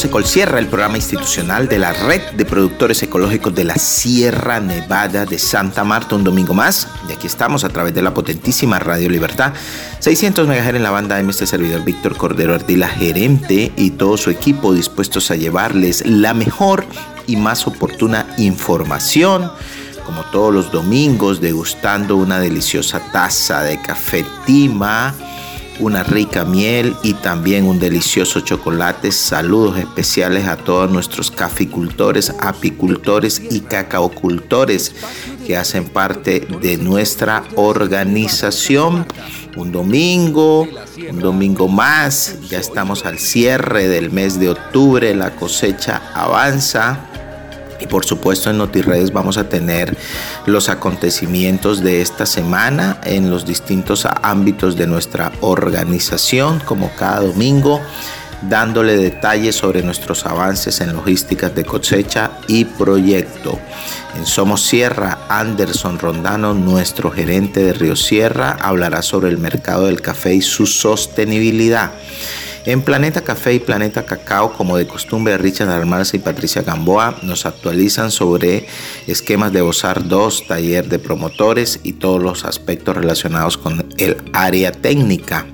[0.00, 4.58] Voz Ecol Sierra, el programa institucional de la Red de Productores Ecológicos de la Sierra
[4.58, 6.16] Nevada de Santa Marta.
[6.16, 9.52] Un domingo más, y aquí estamos a través de la potentísima Radio Libertad,
[9.98, 14.30] 600 MHz en la banda de este servidor Víctor Cordero Ardila, gerente, y todo su
[14.30, 16.86] equipo dispuestos a llevarles la mejor
[17.26, 19.52] y más oportuna información
[20.06, 25.14] como todos los domingos, degustando una deliciosa taza de café Tima
[25.80, 29.10] una rica miel y también un delicioso chocolate.
[29.12, 34.94] Saludos especiales a todos nuestros caficultores, apicultores y cacaocultores
[35.46, 39.06] que hacen parte de nuestra organización.
[39.56, 40.68] Un domingo,
[41.10, 47.09] un domingo más, ya estamos al cierre del mes de octubre, la cosecha avanza
[47.80, 49.96] y por supuesto en NotiRedes vamos a tener
[50.46, 57.80] los acontecimientos de esta semana en los distintos ámbitos de nuestra organización, como cada domingo,
[58.42, 63.58] dándole detalles sobre nuestros avances en logísticas de cosecha y proyecto.
[64.16, 70.00] En Somos Sierra, Anderson Rondano, nuestro gerente de Río Sierra, hablará sobre el mercado del
[70.00, 71.92] café y su sostenibilidad.
[72.66, 77.46] En Planeta Café y Planeta Cacao, como de costumbre, Richard Almarza y Patricia Gamboa nos
[77.46, 78.66] actualizan sobre
[79.06, 84.72] esquemas de BOSAR 2, taller de promotores y todos los aspectos relacionados con el área
[84.72, 85.46] técnica.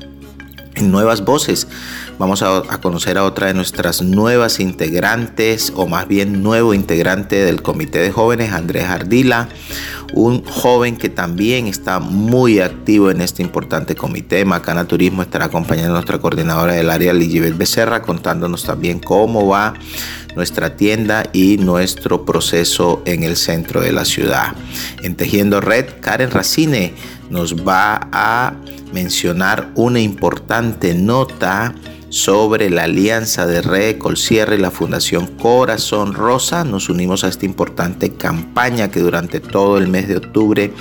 [0.75, 1.69] En Nuevas Voces
[2.19, 7.63] vamos a, conocer a otra de nuestras nuevas integrantes, o más bien nuevo integrante del
[7.63, 9.49] Comité de Jóvenes, Andrés Ardila,
[10.13, 14.45] un joven que también está muy activo en este importante comité.
[14.45, 19.75] Macana Turismo estará acompañando a nuestra coordinadora del área, Ligibet Becerra, contándonos también cómo va
[20.35, 24.55] nuestra tienda y nuestro proceso en el centro de la ciudad.
[25.03, 26.95] En Tejiendo Red, Karen Racine
[27.31, 28.55] nos va a
[28.93, 31.75] mencionar una importante nota
[32.17, 36.65] sobre la alianza de Red Colcierre y la Fundación Corazón Rosa.
[36.65, 40.73] Nos unimos a esta importante campaña que durante todo el mes de octubre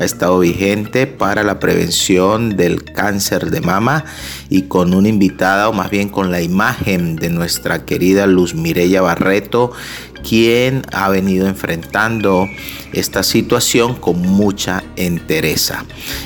[0.00, 4.04] ha estado vigente para la prevención del cáncer de mama
[4.48, 9.02] y con una invitada o más bien con la imagen de nuestra querida Luz Mireya
[9.02, 9.72] Barreto
[10.22, 12.48] quien ha venido enfrentando
[12.92, 15.84] esta situación con mucha entereza.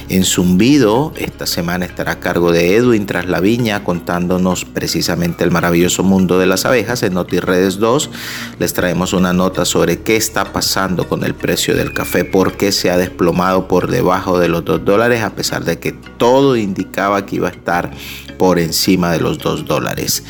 [0.09, 5.51] En Zumbido, esta semana estará a cargo de Edwin Tras la Viña contándonos precisamente el
[5.51, 7.03] maravilloso mundo de las abejas.
[7.03, 8.11] En NotiRedes 2
[8.59, 12.73] les traemos una nota sobre qué está pasando con el precio del café, por qué
[12.73, 17.27] se ha desplomado por debajo de los 2 dólares, a pesar de que todo indicaba
[17.27, 17.91] que iba a estar
[18.39, 20.25] por encima de los 2 dólares.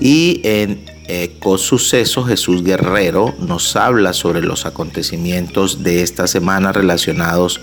[0.00, 7.62] Y en Ecosuceso Jesús Guerrero nos habla sobre los acontecimientos de esta semana relacionados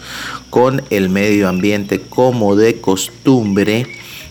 [0.50, 3.85] con el medio ambiente como de costumbre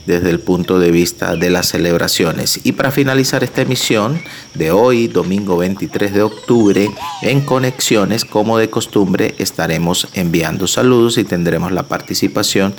[0.06, 2.60] desde el punto de vista de las celebraciones.
[2.64, 4.20] Y para finalizar esta emisión
[4.54, 6.90] de hoy, domingo 23 de octubre,
[7.22, 12.74] en Conexiones, como de costumbre, estaremos enviando saludos y tendremos la participación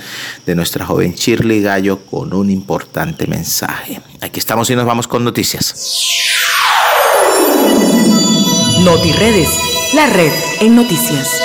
[0.45, 4.01] de nuestra joven Shirley Gallo con un importante mensaje.
[4.21, 5.73] Aquí estamos y nos vamos con noticias.
[8.83, 9.49] NotiRedes,
[9.93, 10.31] la red
[10.61, 11.44] en noticias.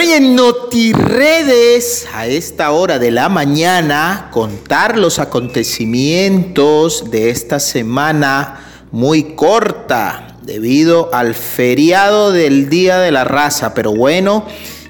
[0.00, 8.60] Y en NotiRedes, a esta hora de la mañana, contar los acontecimientos de esta semana
[8.90, 13.74] muy corta, debido al feriado del Día de la Raza.
[13.74, 14.44] Pero bueno,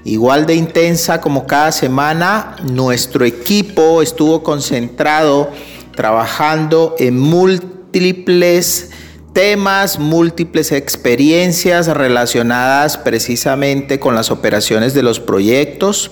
[0.04, 5.50] igual de intensa como cada semana, nuestro equipo estuvo concentrado
[5.94, 8.90] trabajando en múltiples
[9.32, 16.10] temas, múltiples experiencias relacionadas precisamente con las operaciones de los proyectos.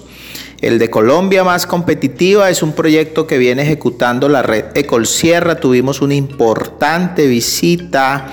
[0.60, 5.56] El de Colombia más competitiva es un proyecto que viene ejecutando la red Ecol Sierra.
[5.56, 8.26] Tuvimos una importante visita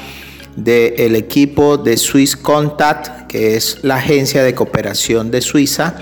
[0.55, 5.95] del equipo de Swiss Contact, que es la agencia de cooperación de Suiza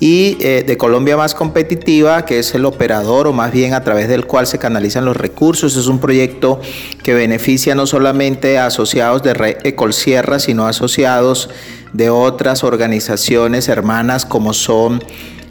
[0.00, 4.08] y eh, de Colombia Más Competitiva, que es el operador o más bien a través
[4.08, 5.76] del cual se canalizan los recursos.
[5.76, 6.60] Es un proyecto
[7.02, 11.50] que beneficia no solamente a asociados de Red Ecolsierra, sino a asociados
[11.92, 15.02] de otras organizaciones hermanas como son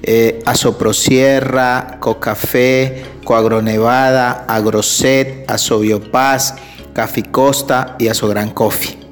[0.04, 6.56] eh, Asoprosierra, Cocafé, Coagronevada, Agroset, Asobiopaz,
[6.94, 9.07] Caficosta y Asogran Coffee.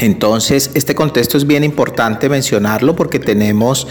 [0.00, 3.86] Entonces, este contexto es bien importante mencionarlo porque tenemos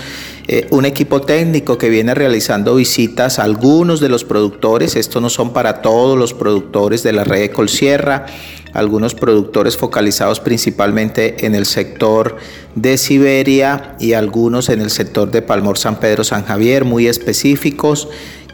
[0.48, 4.96] eh, un equipo técnico que viene realizando visitas a algunos de los productores.
[4.96, 8.26] Esto no son para todos los productores de la red de Colsierra,
[8.74, 12.38] algunos productores focalizados principalmente en el sector
[12.74, 18.08] de Siberia y algunos en el sector de Palmor San Pedro San Javier, muy específicos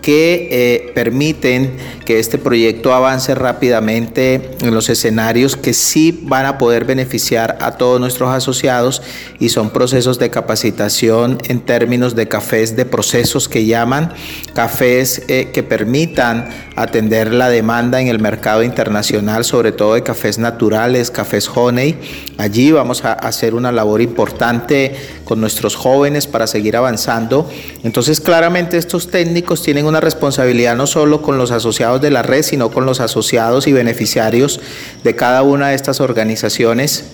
[0.05, 1.71] que eh, permiten
[2.05, 7.71] que este proyecto avance rápidamente en los escenarios que sí van a poder beneficiar a
[7.71, 9.01] todos nuestros asociados
[9.39, 14.13] y son procesos de capacitación en términos de cafés de procesos que llaman,
[14.53, 20.37] cafés eh, que permitan atender la demanda en el mercado internacional, sobre todo de cafés
[20.37, 21.97] naturales, cafés honey.
[22.37, 24.93] Allí vamos a hacer una labor importante
[25.23, 27.49] con nuestros jóvenes para seguir avanzando.
[27.83, 32.43] Entonces claramente estos técnicos tienen una responsabilidad no solo con los asociados de la red,
[32.43, 34.59] sino con los asociados y beneficiarios
[35.03, 37.05] de cada una de estas organizaciones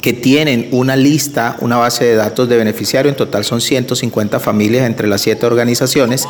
[0.00, 4.86] que tienen una lista, una base de datos de beneficiario, en total son 150 familias
[4.86, 6.28] entre las siete organizaciones.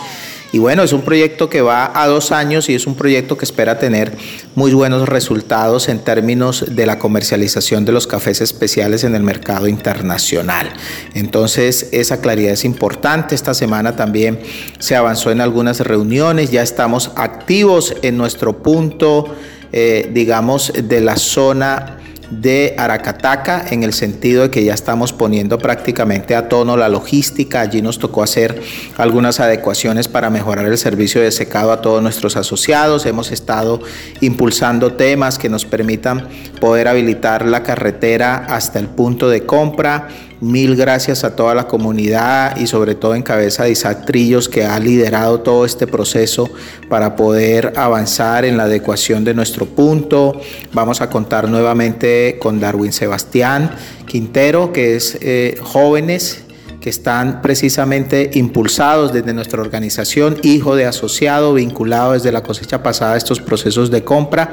[0.56, 3.44] Y bueno, es un proyecto que va a dos años y es un proyecto que
[3.44, 4.16] espera tener
[4.54, 9.68] muy buenos resultados en términos de la comercialización de los cafés especiales en el mercado
[9.68, 10.70] internacional.
[11.12, 13.34] Entonces, esa claridad es importante.
[13.34, 14.40] Esta semana también
[14.78, 19.36] se avanzó en algunas reuniones, ya estamos activos en nuestro punto,
[19.72, 21.98] eh, digamos, de la zona
[22.30, 27.60] de Aracataca en el sentido de que ya estamos poniendo prácticamente a tono la logística.
[27.60, 28.60] Allí nos tocó hacer
[28.96, 33.06] algunas adecuaciones para mejorar el servicio de secado a todos nuestros asociados.
[33.06, 33.80] Hemos estado
[34.20, 36.28] impulsando temas que nos permitan
[36.60, 40.08] poder habilitar la carretera hasta el punto de compra
[40.40, 44.66] Mil gracias a toda la comunidad y sobre todo en cabeza de Isaac Trillos que
[44.66, 46.50] ha liderado todo este proceso
[46.90, 50.38] para poder avanzar en la adecuación de nuestro punto.
[50.74, 53.70] Vamos a contar nuevamente con Darwin Sebastián
[54.06, 56.45] Quintero, que es eh, jóvenes
[56.88, 63.16] están precisamente impulsados desde nuestra organización, hijo de asociado, vinculado desde la cosecha pasada a
[63.16, 64.52] estos procesos de compra.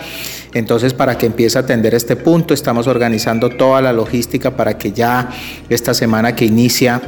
[0.54, 4.92] Entonces, para que empiece a atender este punto, estamos organizando toda la logística para que
[4.92, 5.30] ya
[5.70, 7.02] esta semana que inicia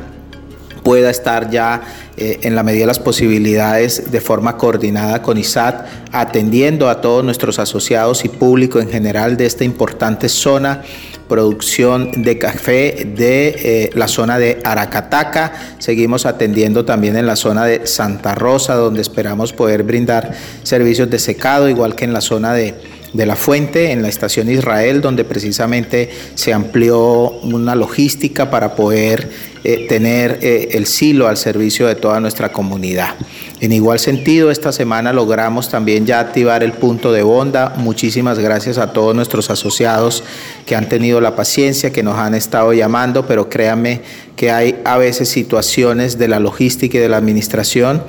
[0.85, 1.81] pueda estar ya
[2.15, 7.25] eh, en la medida de las posibilidades de forma coordinada con ISAT, atendiendo a todos
[7.25, 10.83] nuestros asociados y público en general de esta importante zona
[11.27, 15.53] producción de café de eh, la zona de Aracataca.
[15.79, 21.17] Seguimos atendiendo también en la zona de Santa Rosa, donde esperamos poder brindar servicios de
[21.17, 22.75] secado, igual que en la zona de,
[23.15, 29.29] de la fuente, en la estación Israel, donde precisamente se amplió una logística para poder
[29.63, 33.15] eh, tener eh, el silo al servicio de toda nuestra comunidad.
[33.61, 37.73] En igual sentido, esta semana logramos también ya activar el punto de Bonda.
[37.77, 40.23] Muchísimas gracias a todos nuestros asociados
[40.65, 44.01] que han tenido la paciencia, que nos han estado llamando, pero créanme
[44.35, 48.03] que hay a veces situaciones de la logística y de la administración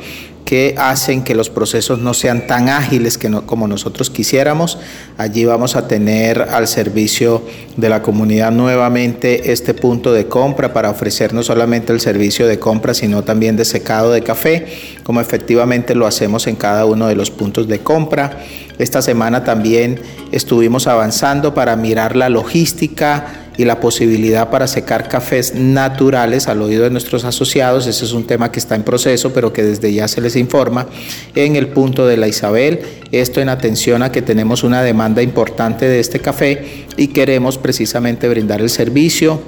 [0.47, 4.79] que hacen que los procesos no sean tan ágiles que como nosotros quisiéramos.
[5.19, 7.43] Allí vamos a tener al servicio
[7.77, 12.61] de la comunidad nuevamente este punto de compra para ofrecer no solamente el servicio de
[12.61, 14.67] compra, sino también de secado de café,
[15.03, 18.39] como efectivamente lo hacemos en cada uno de los puntos de compra.
[18.79, 20.01] Esta semana también
[20.31, 26.85] estuvimos avanzando para mirar la logística y la posibilidad para secar cafés naturales al oído
[26.85, 27.87] de nuestros asociados.
[27.87, 30.87] Ese es un tema que está en proceso, pero que desde ya se les informa
[31.35, 32.81] en el punto de la Isabel.
[33.13, 38.29] Esto en atención a que tenemos una demanda importante de este café y queremos precisamente
[38.29, 39.41] brindar el servicio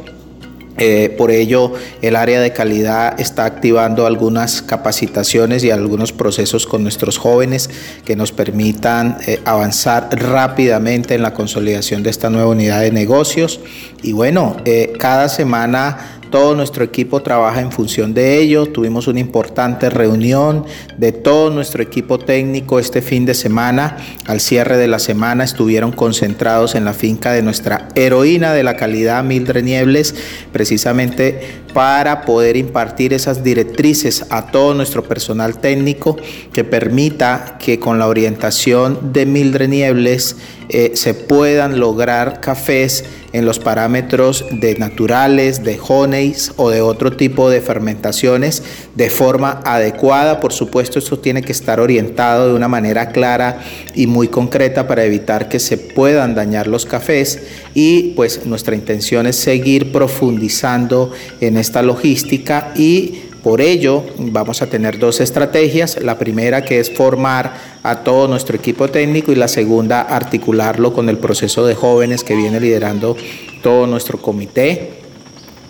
[0.78, 6.82] eh, por ello, el área de calidad está activando algunas capacitaciones y algunos procesos con
[6.82, 7.70] nuestros jóvenes
[8.04, 13.60] que nos permitan eh, avanzar rápidamente en la consolidación de esta nueva unidad de negocios.
[14.02, 18.66] Y bueno, eh, cada semana todo nuestro equipo trabaja en función de ello.
[18.66, 20.64] Tuvimos una importante reunión
[20.96, 23.96] de todo nuestro equipo técnico este fin de semana.
[24.26, 28.76] Al cierre de la semana estuvieron concentrados en la finca de nuestra heroína de la
[28.76, 30.14] calidad, Mildred Niebles,
[30.52, 36.16] precisamente para poder impartir esas directrices a todo nuestro personal técnico
[36.52, 40.36] que permita que con la orientación de Mildred Niebles
[40.70, 47.12] eh, se puedan lograr cafés en los parámetros de naturales, de honeys o de otro
[47.12, 48.62] tipo de fermentaciones
[48.94, 50.40] de forma adecuada.
[50.40, 53.60] Por supuesto, esto tiene que estar orientado de una manera clara
[53.94, 57.42] y muy concreta para evitar que se puedan dañar los cafés
[57.74, 64.66] y pues nuestra intención es seguir profundizando en esta logística y por ello, vamos a
[64.66, 66.02] tener dos estrategias.
[66.02, 71.08] La primera que es formar a todo nuestro equipo técnico y la segunda articularlo con
[71.08, 73.16] el proceso de jóvenes que viene liderando
[73.62, 74.98] todo nuestro comité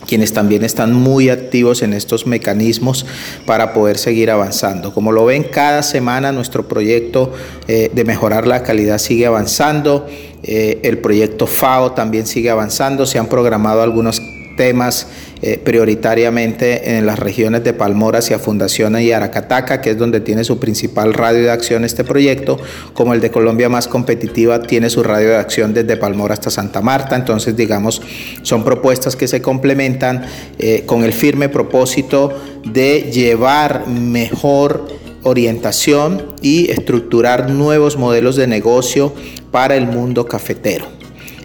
[0.09, 3.05] quienes también están muy activos en estos mecanismos
[3.45, 4.95] para poder seguir avanzando.
[4.95, 7.33] Como lo ven, cada semana nuestro proyecto
[7.69, 10.07] eh, de mejorar la calidad sigue avanzando,
[10.43, 14.23] eh, el proyecto FAO también sigue avanzando, se han programado algunos
[14.57, 15.07] temas
[15.41, 20.43] eh, prioritariamente en las regiones de Palmora hacia Fundación y Aracataca, que es donde tiene
[20.43, 22.59] su principal radio de acción este proyecto,
[22.93, 26.81] como el de Colombia Más Competitiva tiene su radio de acción desde Palmora hasta Santa
[26.81, 27.15] Marta.
[27.15, 28.03] Entonces, digamos,
[28.43, 30.25] son propuestas que se complementan
[30.59, 32.33] eh, con el firme propósito
[32.65, 34.89] de llevar mejor
[35.23, 39.13] orientación y estructurar nuevos modelos de negocio
[39.51, 40.87] para el mundo cafetero.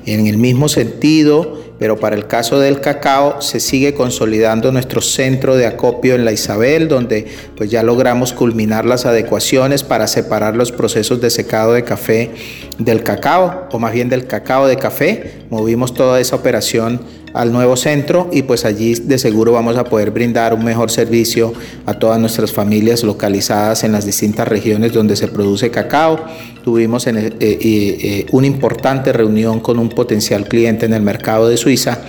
[0.05, 5.57] En el mismo sentido, pero para el caso del cacao se sigue consolidando nuestro centro
[5.57, 10.71] de acopio en la Isabel, donde pues ya logramos culminar las adecuaciones para separar los
[10.71, 12.31] procesos de secado de café
[12.77, 15.41] del cacao, o más bien del cacao de café.
[15.49, 17.01] Movimos toda esa operación
[17.33, 21.53] al nuevo centro y pues allí de seguro vamos a poder brindar un mejor servicio
[21.85, 26.23] a todas nuestras familias localizadas en las distintas regiones donde se produce cacao.
[26.63, 31.57] Tuvimos en, eh, eh, una importante reunión con un potencial cliente en el mercado de
[31.57, 31.99] Suiza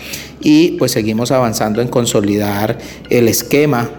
[0.41, 2.79] y pues seguimos avanzando en consolidar
[3.09, 3.91] el esquema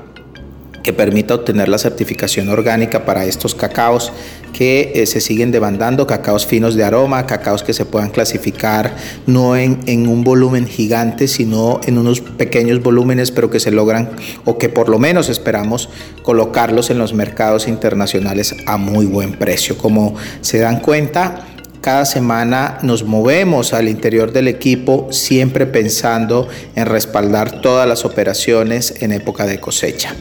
[0.84, 4.14] que permita obtener la certificación orgánica para estos cacaos
[4.56, 8.96] que eh, se siguen demandando, cacaos finos de aroma, cacaos que se puedan clasificar
[9.28, 14.12] no en, en, un volumen gigante, sino en unos pequeños volúmenes, pero que se logran
[14.46, 15.90] o que por lo menos esperamos
[16.22, 19.78] colocarlos en los mercados internacionales a muy buen precio.
[19.78, 21.46] Como se dan cuenta,
[21.86, 29.04] cada semana nos movemos al interior del equipo siempre pensando en respaldar todas las operaciones
[29.04, 30.16] en época de cosecha.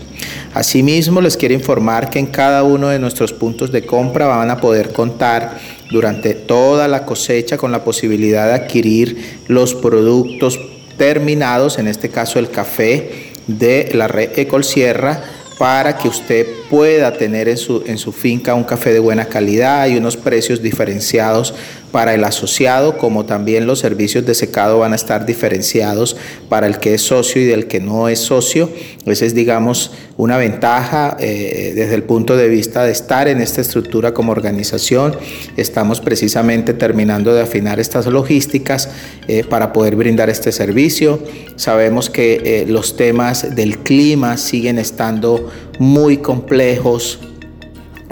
[0.52, 4.58] Asimismo, les quiero informar que en cada uno de nuestros puntos de compra van a
[4.58, 5.58] poder contar
[5.90, 10.60] durante toda la cosecha con la posibilidad de adquirir los productos
[10.98, 15.18] terminados, en este caso el café de la red Ecol Sierra,
[15.58, 19.86] para que usted pueda tener en su, en su finca un café de buena calidad
[19.86, 21.54] y unos precios diferenciados
[21.94, 26.16] para el asociado, como también los servicios de secado van a estar diferenciados
[26.48, 28.68] para el que es socio y del que no es socio.
[29.06, 33.60] Esa es, digamos, una ventaja eh, desde el punto de vista de estar en esta
[33.60, 35.14] estructura como organización.
[35.56, 38.88] Estamos precisamente terminando de afinar estas logísticas
[39.28, 41.22] eh, para poder brindar este servicio.
[41.54, 47.18] Sabemos que eh, los temas del clima siguen estando muy complejos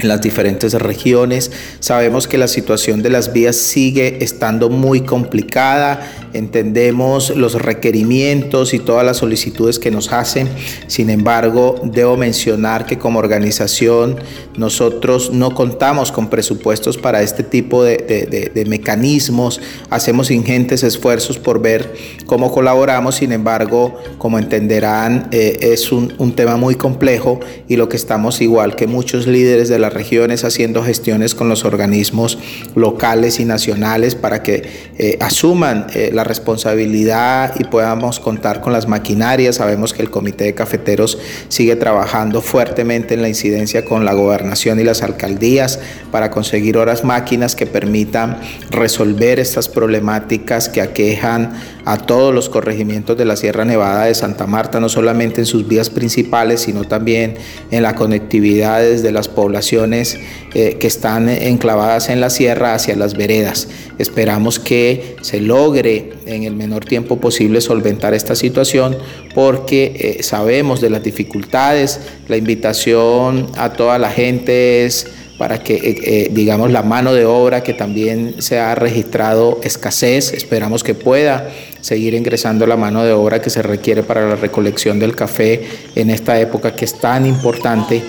[0.02, 1.50] en las diferentes regiones.
[1.80, 6.00] Sabemos que la situación de las vías sigue estando muy complicada
[6.32, 10.49] entendemos los requerimientos y todas las solicitudes que nos hacen.
[10.87, 14.16] Sin embargo, debo mencionar que como organización
[14.56, 19.61] nosotros no contamos con presupuestos para este tipo de, mecanismos.
[19.90, 21.92] Hacemos ingentes esfuerzos por ver
[22.26, 23.16] cómo colaboramos.
[23.16, 28.75] Sin embargo, como entenderán, eh, es un, tema muy complejo y lo que estamos igual
[28.75, 32.38] que muchos líderes de regiones haciendo gestiones con los organismos
[32.75, 34.62] locales y nacionales para que
[34.99, 39.56] eh, asuman eh, la responsabilidad y podamos contar con las maquinarias.
[39.56, 41.18] Sabemos que el Comité de Cafeteros
[41.49, 45.78] sigue trabajando fuertemente en la incidencia con la gobernación y las alcaldías
[46.11, 48.38] para conseguir horas máquinas que permitan
[48.70, 51.52] resolver estas problemáticas que aquejan
[51.84, 55.66] a todos los corregimientos de la Sierra Nevada de Santa Marta, no solamente en sus
[55.66, 57.34] vías principales, sino también
[57.70, 60.18] en la conectividad de las poblaciones
[60.54, 63.68] eh, que están enclavadas en la sierra hacia las veredas.
[63.98, 68.96] Esperamos que se logre en el menor tiempo posible solventar esta situación
[69.34, 72.00] porque eh, sabemos de las dificultades.
[72.28, 75.06] La invitación a toda la gente es
[75.38, 80.84] para que, eh, digamos, la mano de obra que también se ha registrado escasez, esperamos
[80.84, 81.48] que pueda
[81.82, 85.62] seguir ingresando la mano de obra que se requiere para la recolección del café
[85.94, 88.02] en esta época que es tan importante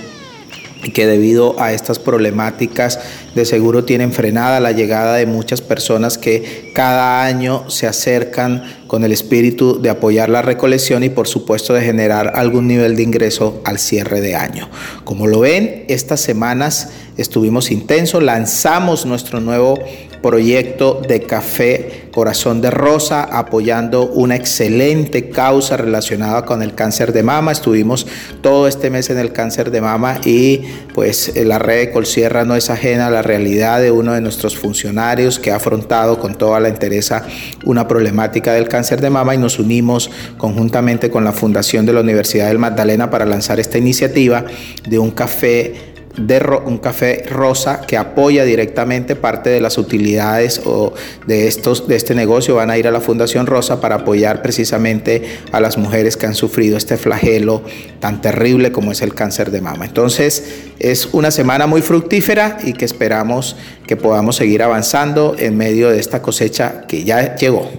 [0.83, 2.99] y que debido a estas problemáticas
[3.35, 9.03] de seguro tienen frenada la llegada de muchas personas que cada año se acercan con
[9.03, 13.61] el espíritu de apoyar la recolección y por supuesto de generar algún nivel de ingreso
[13.65, 14.69] al cierre de año.
[15.03, 19.79] Como lo ven, estas semanas estuvimos intensos, lanzamos nuestro nuevo
[20.23, 27.23] proyecto de café Corazón de Rosa, apoyando una excelente causa relacionada con el cáncer de
[27.23, 27.51] mama.
[27.51, 28.07] Estuvimos
[28.41, 30.61] todo este mes en el cáncer de mama y
[30.93, 34.57] pues la red de Colsierra no es ajena a la realidad de uno de nuestros
[34.57, 37.25] funcionarios que ha afrontado con toda la entereza
[37.65, 41.99] una problemática del cáncer de mama y nos unimos conjuntamente con la Fundación de la
[41.99, 44.45] Universidad del Magdalena para lanzar esta iniciativa
[44.87, 50.93] de un café de un café rosa que apoya directamente parte de las utilidades o
[51.25, 55.39] de, estos, de este negocio van a ir a la Fundación Rosa para apoyar precisamente
[55.51, 57.63] a las mujeres que han sufrido este flagelo
[57.99, 59.85] tan terrible como es el cáncer de mama.
[59.85, 60.43] Entonces
[60.79, 63.55] es una semana muy fructífera y que esperamos
[63.87, 67.69] que podamos seguir avanzando en medio de esta cosecha que ya llegó.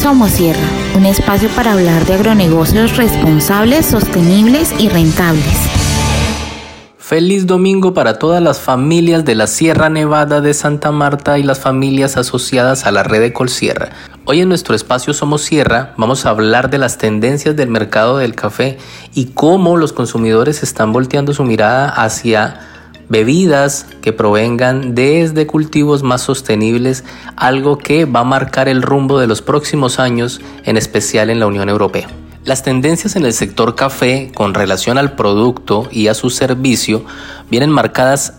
[0.00, 0.60] Somos Sierra,
[0.96, 5.77] un espacio para hablar de agronegocios responsables, sostenibles y rentables.
[7.08, 11.58] Feliz domingo para todas las familias de la Sierra Nevada de Santa Marta y las
[11.58, 13.92] familias asociadas a la red de Colsierra.
[14.26, 18.34] Hoy en nuestro espacio Somos Sierra vamos a hablar de las tendencias del mercado del
[18.34, 18.76] café
[19.14, 22.60] y cómo los consumidores están volteando su mirada hacia
[23.08, 27.04] bebidas que provengan desde cultivos más sostenibles,
[27.36, 31.46] algo que va a marcar el rumbo de los próximos años, en especial en la
[31.46, 32.06] Unión Europea.
[32.48, 37.04] Las tendencias en el sector café con relación al producto y a su servicio
[37.50, 38.38] vienen marcadas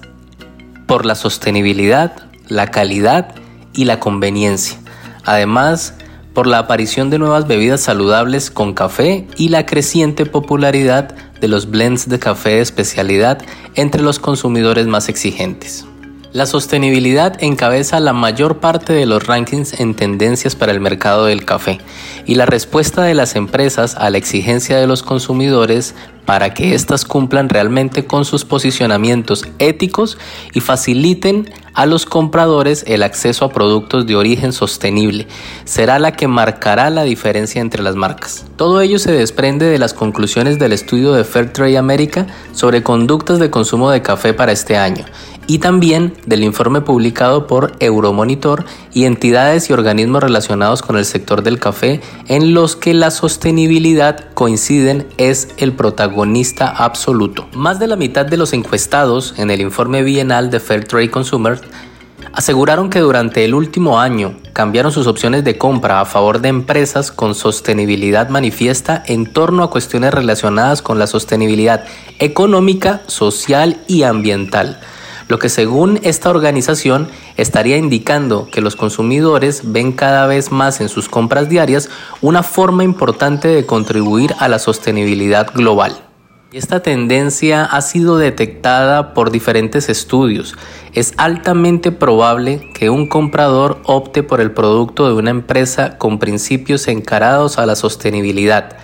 [0.87, 2.13] por la sostenibilidad,
[2.47, 3.35] la calidad
[3.71, 4.79] y la conveniencia.
[5.25, 5.93] Además,
[6.33, 11.69] por la aparición de nuevas bebidas saludables con café y la creciente popularidad de los
[11.69, 13.43] blends de café de especialidad
[13.75, 15.85] entre los consumidores más exigentes.
[16.31, 21.43] La sostenibilidad encabeza la mayor parte de los rankings en tendencias para el mercado del
[21.43, 21.79] café
[22.27, 25.95] y la respuesta de las empresas a la exigencia de los consumidores
[26.27, 30.19] para que éstas cumplan realmente con sus posicionamientos éticos
[30.53, 35.25] y faciliten a los compradores el acceso a productos de origen sostenible.
[35.65, 38.45] Será la que marcará la diferencia entre las marcas.
[38.55, 43.49] Todo ello se desprende de las conclusiones del estudio de Fairtrade America sobre conductas de
[43.49, 45.05] consumo de café para este año
[45.49, 51.41] y también del informe publicado por Euromonitor y entidades y organismos relacionados con el sector
[51.41, 57.47] del café en los que la sostenibilidad coinciden es el protagonista absoluto.
[57.55, 61.59] Más de la mitad de los encuestados en el informe bienal de Fair Trade Consumer
[62.31, 67.11] aseguraron que durante el último año cambiaron sus opciones de compra a favor de empresas
[67.11, 71.85] con sostenibilidad manifiesta en torno a cuestiones relacionadas con la sostenibilidad
[72.19, 74.79] económica, social y ambiental
[75.29, 80.89] lo que según esta organización estaría indicando que los consumidores ven cada vez más en
[80.89, 81.87] sus compras diarias
[82.21, 85.95] una forma importante de contribuir a la sostenibilidad global.
[86.51, 90.55] Esta tendencia ha sido detectada por diferentes estudios.
[90.93, 96.87] Es altamente probable que un comprador opte por el producto de una empresa con principios
[96.87, 98.77] encarados a la sostenibilidad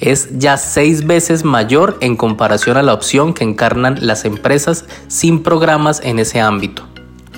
[0.00, 5.42] es ya seis veces mayor en comparación a la opción que encarnan las empresas sin
[5.42, 6.86] programas en ese ámbito.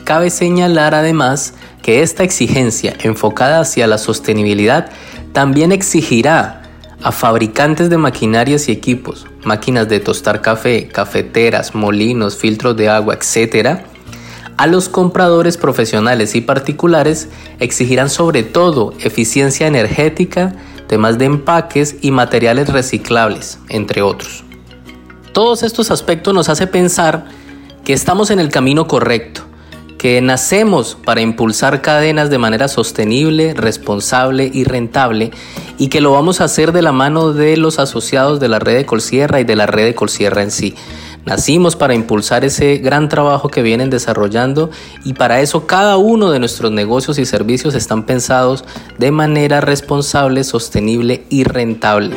[0.04, 4.90] Cabe señalar además que esta exigencia enfocada hacia la sostenibilidad
[5.32, 6.62] también exigirá
[7.02, 13.14] a fabricantes de maquinarias y equipos, máquinas de tostar café, cafeteras, molinos, filtros de agua,
[13.14, 13.80] etc.,
[14.56, 17.28] a los compradores profesionales y particulares
[17.60, 20.54] exigirán sobre todo eficiencia energética,
[20.86, 24.44] temas de empaques y materiales reciclables, entre otros.
[25.32, 27.26] Todos estos aspectos nos hace pensar
[27.84, 29.42] que estamos en el camino correcto,
[29.98, 35.30] que nacemos para impulsar cadenas de manera sostenible, responsable y rentable
[35.78, 38.76] y que lo vamos a hacer de la mano de los asociados de la red
[38.76, 40.74] de Colsierra y de la red de Colsierra en sí.
[41.26, 44.70] Nacimos para impulsar ese gran trabajo que vienen desarrollando
[45.04, 48.64] y para eso cada uno de nuestros negocios y servicios están pensados
[48.96, 52.14] de manera responsable, sostenible y rentable.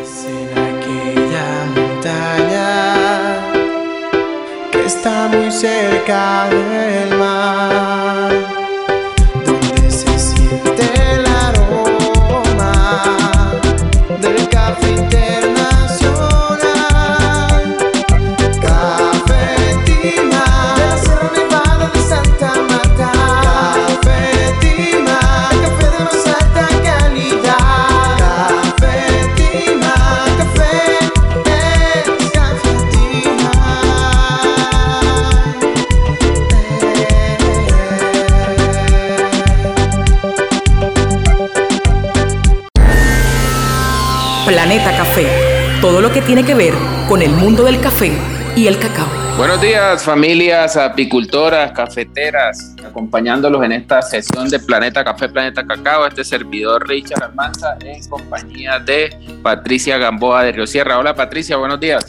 [46.29, 46.75] Tiene que ver
[47.07, 48.11] con el mundo del café
[48.55, 49.07] y el cacao.
[49.35, 56.23] Buenos días familias apicultoras, cafeteras, acompañándolos en esta sesión de Planeta Café, Planeta Cacao, este
[56.23, 59.09] servidor Richard Almanza en compañía de
[59.41, 60.99] Patricia Gamboa de Río Sierra.
[60.99, 62.05] Hola Patricia, buenos días.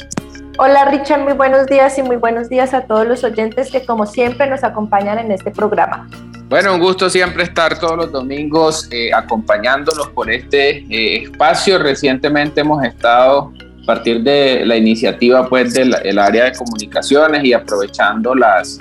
[0.58, 4.04] Hola Richard, muy buenos días y muy buenos días a todos los oyentes que como
[4.04, 6.06] siempre nos acompañan en este programa.
[6.50, 11.78] Bueno, un gusto siempre estar todos los domingos eh, acompañándolos por este eh, espacio.
[11.78, 13.52] Recientemente hemos estado
[13.86, 18.78] partir de la iniciativa pues del área de comunicaciones y aprovechando las,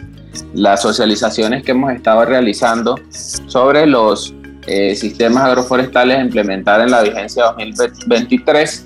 [0.53, 4.33] las socializaciones que hemos estado realizando sobre los
[4.67, 8.85] eh, sistemas agroforestales a implementar en la vigencia 2023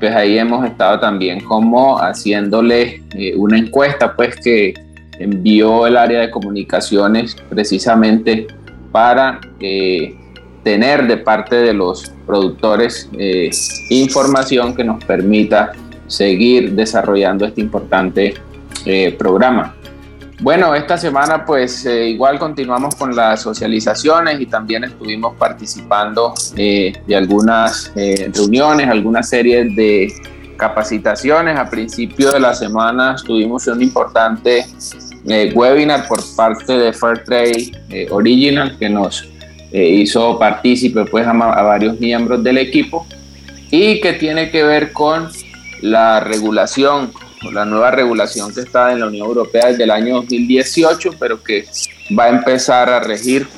[0.00, 3.02] pues ahí hemos estado también como haciéndole
[3.36, 4.74] una encuesta pues que
[5.18, 8.46] envió el área de comunicaciones precisamente
[8.92, 10.14] para eh,
[10.64, 13.50] tener de parte de los productores eh,
[13.90, 15.72] información que nos permita
[16.06, 18.34] seguir desarrollando este importante
[18.86, 19.76] eh, programa.
[20.40, 26.92] Bueno, esta semana pues eh, igual continuamos con las socializaciones y también estuvimos participando de
[27.14, 30.12] algunas reuniones, algunas series de
[30.56, 31.56] capacitaciones.
[31.56, 34.66] A principio de la semana tuvimos un importante
[35.54, 39.33] webinar por parte de Fairtrade Original que nos
[39.74, 43.08] eh, hizo partícipe pues, a, varios miembros del equipo
[43.72, 45.28] y que tiene que ver con
[45.80, 47.12] la regulación,
[47.52, 51.64] la nueva regulación que está en la Unión Europea desde el año 2018, pero que
[52.16, 53.48] va a empezar a regir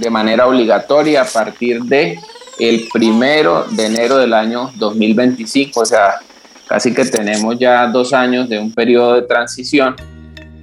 [0.00, 2.18] de manera obligatoria a partir de
[2.58, 6.14] el primero de enero del año 2025, o sea,
[6.66, 9.94] casi que tenemos ya dos años de un periodo de transición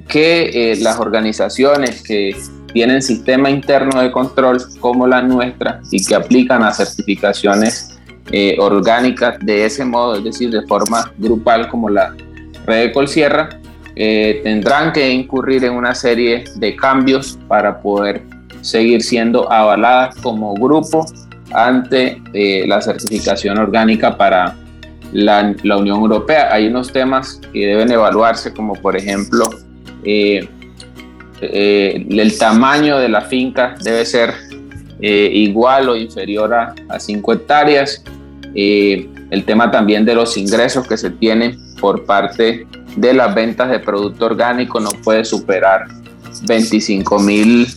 [0.10, 2.36] que eh, las organizaciones que
[2.74, 8.00] tienen sistema interno de control como la nuestra y que aplican a certificaciones
[8.32, 12.16] eh, orgánicas de ese modo, es decir, de forma grupal como la
[12.66, 13.50] red de Colsierra,
[13.96, 18.22] eh, tendrán que incurrir en una serie de cambios para poder
[18.62, 21.06] seguir siendo avaladas como grupo
[21.54, 24.56] ante eh, la certificación orgánica para
[25.14, 26.54] la, la, Unión Europea.
[26.54, 29.50] Hay unos temas que deben evaluarse como por ejemplo
[30.04, 30.48] eh,
[31.42, 34.34] el tamaño de la finca debe ser
[35.00, 38.04] eh, igual o inferior a, 5 hectáreas.
[38.56, 43.70] Eh, el tema también de los ingresos que se tienen por parte de las ventas
[43.70, 45.86] de producto orgánico no puede superar
[46.48, 47.68] 25 mil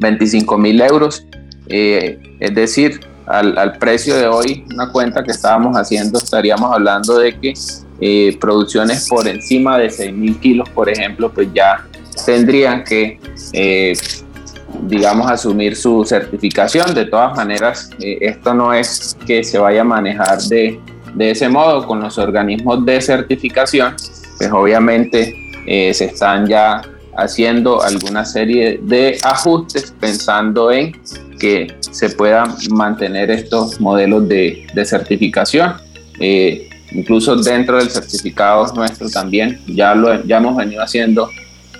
[0.00, 1.24] 25 mil euros.
[1.68, 7.38] es decir, al, al, precio de hoy, una cuenta que estábamos haciendo, estaríamos hablando de
[7.38, 7.54] que
[8.40, 11.86] producciones por encima de 6 mil kilos, por ejemplo, pues ya
[12.24, 13.18] tendrían que,
[13.52, 13.92] eh,
[14.82, 16.94] digamos, asumir su certificación.
[16.94, 20.80] De todas maneras, eh, esto no es que se vaya a manejar de,
[21.14, 23.94] de, ese modo con los organismos de certificación,
[24.38, 25.34] pues obviamente
[25.66, 26.82] eh, se están ya
[27.16, 31.00] haciendo alguna serie de ajustes pensando en
[31.38, 35.74] que se puedan mantener estos modelos de, de certificación.
[36.92, 41.28] incluso dentro del certificado nuestro también ya lo ya hemos venido haciendo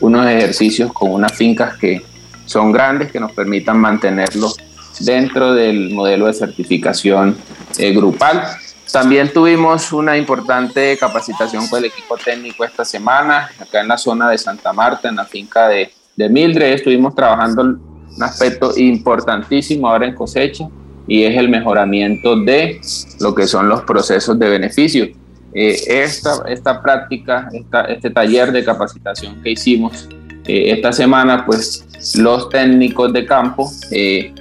[0.00, 2.02] unos ejercicios con unas fincas que
[2.46, 4.52] son grandes, que nos permitan mantenerlo
[5.00, 7.36] dentro del modelo de certificación
[7.78, 8.44] eh, grupal.
[8.92, 14.30] También tuvimos una importante capacitación con el equipo técnico esta semana, acá en la zona
[14.30, 16.74] de Santa Marta, en la finca de, de Mildred.
[16.74, 20.68] Estuvimos trabajando un aspecto importantísimo ahora en cosecha
[21.08, 22.80] y es el mejoramiento de
[23.20, 25.08] lo que son los procesos de beneficio
[25.54, 27.48] eh, esta, esta práctica,
[27.88, 30.08] este taller de capacitación que hicimos
[30.46, 31.86] eh, esta semana, pues
[32.16, 34.34] los técnicos de campo, eh,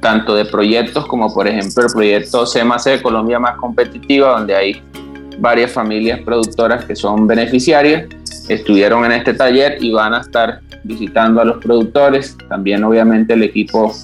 [0.00, 2.62] tanto de proyectos como por ejemplo el proyecto C
[3.00, 4.82] Colombia Más Competitiva, donde hay
[5.38, 8.08] varias familias productoras que son beneficiarias,
[8.48, 13.42] estuvieron en este taller y van a estar visitando a los productores, también obviamente el
[13.42, 13.94] equipo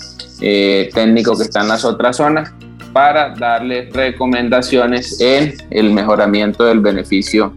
[0.41, 2.55] técnico que está en las otras zonas
[2.93, 7.55] para darle recomendaciones en el mejoramiento del beneficio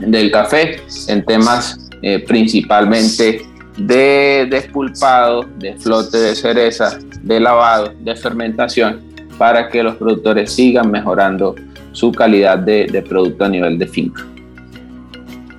[0.00, 3.42] del café en temas eh, principalmente
[3.76, 9.00] de despulpado, de flote de cereza, de lavado, de fermentación,
[9.38, 11.54] para que los productores sigan mejorando
[11.92, 14.24] su calidad de producto a nivel de finca.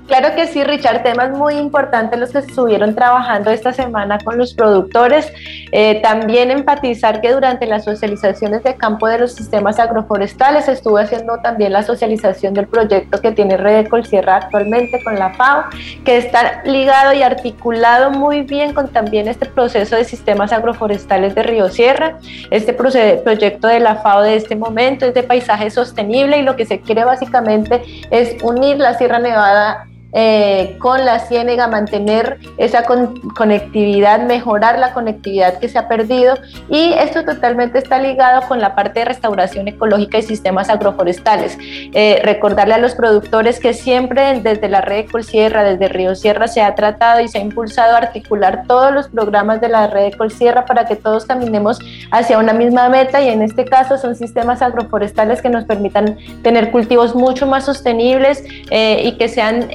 [0.08, 4.54] Claro que sí, Richard, temas muy importantes los que estuvieron trabajando esta semana con los
[4.54, 5.32] productores.
[5.72, 11.38] Eh, también enfatizar que durante las socializaciones de campo de los sistemas agroforestales estuve haciendo
[11.38, 15.64] también la socialización del proyecto que tiene Red Colsierra actualmente con la FAO,
[16.04, 21.44] que está ligado y articulado muy bien con también este proceso de sistemas agroforestales de
[21.44, 22.20] Río Sierra.
[22.52, 26.66] Este proyecto de la FAO de este momento es de paisaje sostenible y lo que
[26.66, 34.22] se quiere básicamente es unir la Sierra Nevada eh, con la ciénega, mantener esa conectividad,
[34.26, 36.36] mejorar la conectividad que se ha perdido
[36.70, 41.58] y esto totalmente está ligado con la parte de restauración ecológica y sistemas agroforestales.
[41.94, 46.62] Eh, recordarle a los productores que siempre desde la red Colsierra, desde Río Sierra, se
[46.62, 50.66] ha tratado y se ha impulsado a articular todos los programas de la red Colsierra
[50.66, 51.80] para que todos caminemos
[52.12, 56.72] hacia una misma meta y en este caso son sistemas agroforestales que nos permitan tener
[56.72, 59.68] cultivos mucho más sostenibles eh, y que sean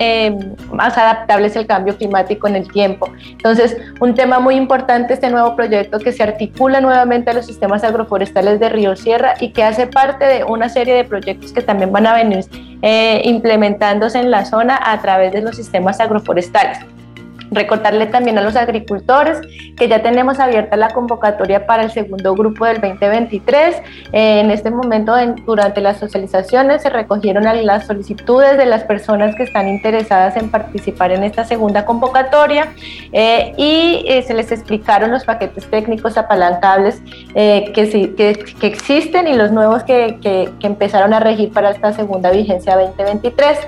[0.72, 3.10] más adaptables al cambio climático en el tiempo.
[3.30, 7.84] Entonces, un tema muy importante este nuevo proyecto que se articula nuevamente a los sistemas
[7.84, 11.92] agroforestales de Río Sierra y que hace parte de una serie de proyectos que también
[11.92, 12.44] van a venir
[12.82, 16.78] eh, implementándose en la zona a través de los sistemas agroforestales.
[17.50, 19.40] Recordarle también a los agricultores
[19.76, 23.76] que ya tenemos abierta la convocatoria para el segundo grupo del 2023.
[24.12, 25.14] Eh, en este momento,
[25.46, 31.12] durante las socializaciones, se recogieron las solicitudes de las personas que están interesadas en participar
[31.12, 32.68] en esta segunda convocatoria
[33.12, 37.00] eh, y eh, se les explicaron los paquetes técnicos apalancables
[37.34, 43.58] que, existen y los nuevos que, que, empezaron a regir para esta segunda vigencia 2023.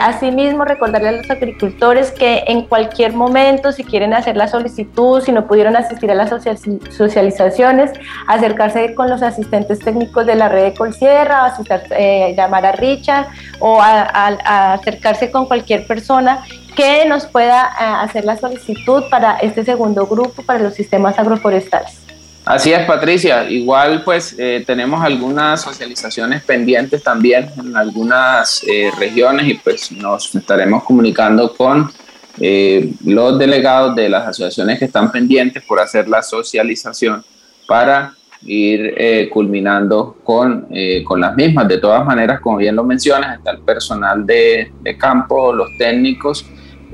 [0.00, 5.32] asimismo, recordarle a los agricultores que en cualquier momento, si quieren hacer la solicitud, si
[5.32, 6.30] no pudieron asistir a las
[6.90, 7.90] socializaciones,
[8.26, 11.54] acercarse con los asistentes técnicos de la red de Colsierra,
[11.90, 13.26] eh, llamar a Richard
[13.58, 19.64] o a, acercarse con cualquier persona que nos pueda eh, hacer la solicitud para este
[19.64, 22.00] segundo grupo, para los sistemas agroforestales.
[22.44, 23.48] Así es, Patricia.
[23.48, 28.64] Igual, pues eh, tenemos algunas socializaciones pendientes también en algunas
[28.96, 31.90] regiones y pues nos estaremos comunicando con
[32.38, 37.24] eh, los delegados de las asociaciones que están pendientes por hacer la socialización
[37.66, 41.66] para ir eh, culminando con, eh, con, las mismas.
[41.66, 46.44] De todas maneras, como bien lo mencionas, está el personal de, de campo, los técnicos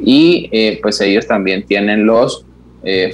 [0.05, 0.49] y
[0.81, 2.47] pues ellos también tienen los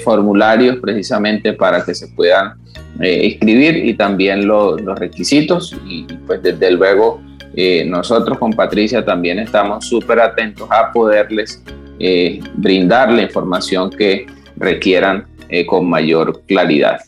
[0.05, 2.55] formularios precisamente para que se puedan
[3.03, 7.21] inscribir y también los requisitos y pues desde luego
[7.87, 11.63] nosotros con Patricia también estamos súper atentos a poderles
[11.99, 17.01] eh, brindar la información que requieran eh, con mayor claridad.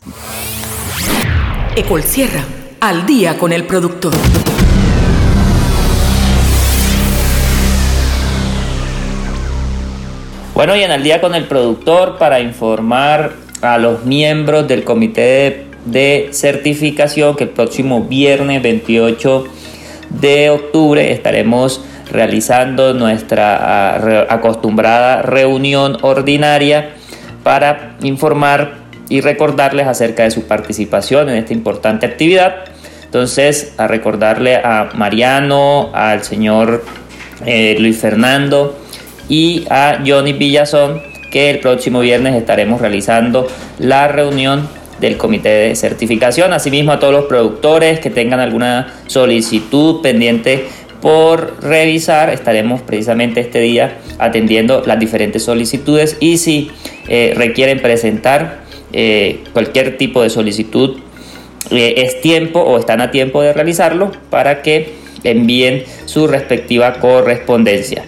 [1.77, 2.43] Ecol Sierra,
[2.81, 4.13] al día con el productor.
[10.55, 15.15] Bueno, y en al día con el productor para informar a los miembros del comité
[15.15, 19.45] de, de certificación que el próximo viernes 28
[20.21, 26.91] de octubre estaremos realizando nuestra ah, acostumbrada reunión ordinaria
[27.43, 28.75] para informar
[29.09, 32.65] y recordarles acerca de su participación en esta importante actividad.
[33.05, 36.85] Entonces, a recordarle a Mariano, al señor
[37.45, 38.79] eh, Luis Fernando
[39.29, 43.47] y a Johnny Villazón que el próximo viernes estaremos realizando
[43.79, 44.69] la reunión
[45.01, 46.53] del comité de certificación.
[46.53, 50.69] Asimismo, a todos los productores que tengan alguna solicitud pendiente
[51.01, 52.31] por revisar.
[52.31, 56.71] Estaremos precisamente este día atendiendo las diferentes solicitudes y si
[57.09, 58.61] eh, requieren presentar
[58.93, 60.99] eh, cualquier tipo de solicitud,
[61.71, 68.05] eh, es tiempo o están a tiempo de realizarlo para que envíen su respectiva correspondencia.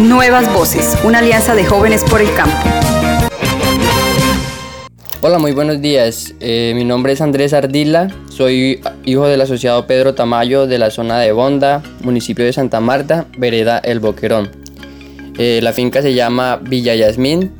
[0.00, 2.83] Nuevas Voces, una alianza de jóvenes por el campo.
[5.26, 6.34] Hola, muy buenos días.
[6.38, 11.32] mi nombre es Andrés Ardila, soy hijo del asociado Pedro Tamayo de la zona de
[11.32, 14.50] Bonda, municipio de Santa Marta, vereda El Boquerón.
[15.38, 17.52] Eh, la finca se llama Villa Yasmín.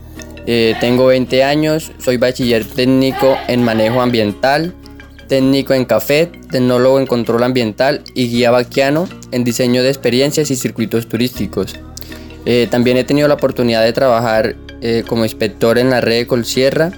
[0.47, 4.75] Eh, tengo 20 años, soy bachiller técnico en manejo ambiental,
[5.27, 10.57] técnico en café, tecnólogo en control ambiental y guía vaquiano en diseño de experiencias y
[10.57, 11.77] circuitos turísticos.
[12.45, 14.55] Eh, también he tenido la oportunidad de trabajar
[15.09, 16.93] como inspector en la red de Colsierra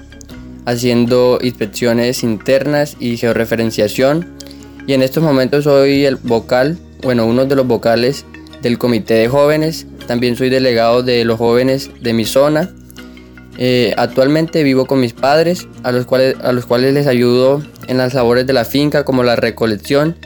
[0.66, 4.36] haciendo inspecciones internas y georreferenciación.
[4.86, 8.26] Y en estos momentos soy el vocal, bueno, uno de los vocales
[8.62, 9.86] del comité de jóvenes.
[10.06, 12.70] También soy delegado de los jóvenes de mi zona.
[13.58, 17.96] Eh, actualmente vivo con mis padres, a los, cuales, a los cuales les ayudo en
[17.96, 20.16] las labores de la finca, como la recolección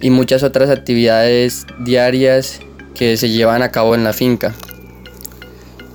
[0.00, 2.60] y muchas otras actividades diarias
[2.94, 4.54] que se llevan a cabo en la finca.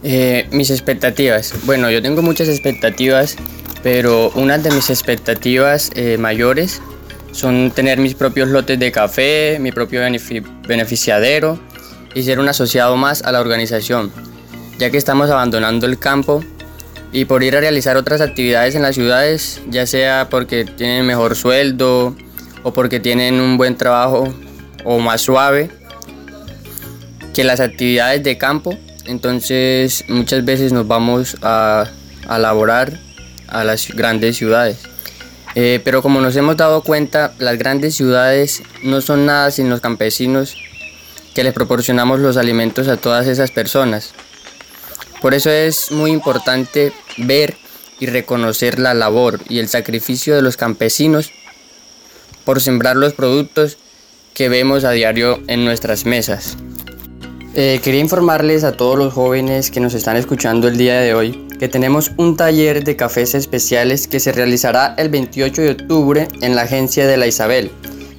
[0.04, 1.54] Eh, mis expectativas.
[1.66, 3.38] Bueno, yo tengo muchas expectativas
[3.84, 6.82] pero una de mis expectativas eh, mayores
[7.34, 10.02] son tener mis propios lotes de café, mi propio
[10.68, 11.60] beneficiadero
[12.16, 14.12] y ser un asociado más a la organización,
[14.80, 16.44] ya que estamos abandonando el campo
[17.12, 21.36] y por ir a realizar otras actividades en las ciudades, ya sea porque tienen mejor
[21.36, 22.16] sueldo
[22.64, 24.34] o porque tienen un buen trabajo
[24.86, 25.70] o más suave
[27.34, 31.86] que las actividades de campo, entonces muchas veces nos vamos a,
[32.28, 32.94] a laborar
[33.54, 34.80] a las grandes ciudades.
[35.56, 39.82] Eh, pero como nos hemos dado cuenta, las grandes ciudades no son nada sin los
[39.82, 40.56] campesinos
[41.34, 44.14] que les proporcionamos los alimentos a todas esas personas.
[45.22, 47.56] Por eso es muy importante ver
[48.00, 51.32] y reconocer la labor y el sacrificio de los campesinos
[52.44, 53.78] por sembrar los productos
[54.34, 56.58] que vemos a diario en nuestras mesas.
[57.56, 61.43] Eh, quería informarles a todos los jóvenes que nos están escuchando el día de hoy
[61.60, 66.56] que tenemos un taller de cafés especiales que se realizará el 28 de octubre en
[66.56, 67.72] la agencia de la Isabel.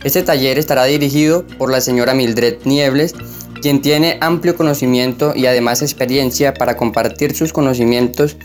[0.04, 3.14] Este taller estará dirigido por la señora Mildred Niebles,
[3.62, 8.36] quien tiene amplio conocimiento y además experiencia para compartir sus conocimientos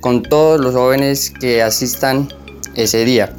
[0.00, 2.28] con todos los jóvenes que asistan
[2.74, 3.32] ese día.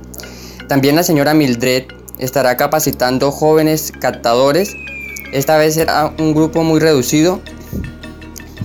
[0.67, 1.83] También la señora Mildred
[2.19, 4.75] estará capacitando jóvenes captadores.
[5.31, 7.41] Esta vez será un grupo muy reducido,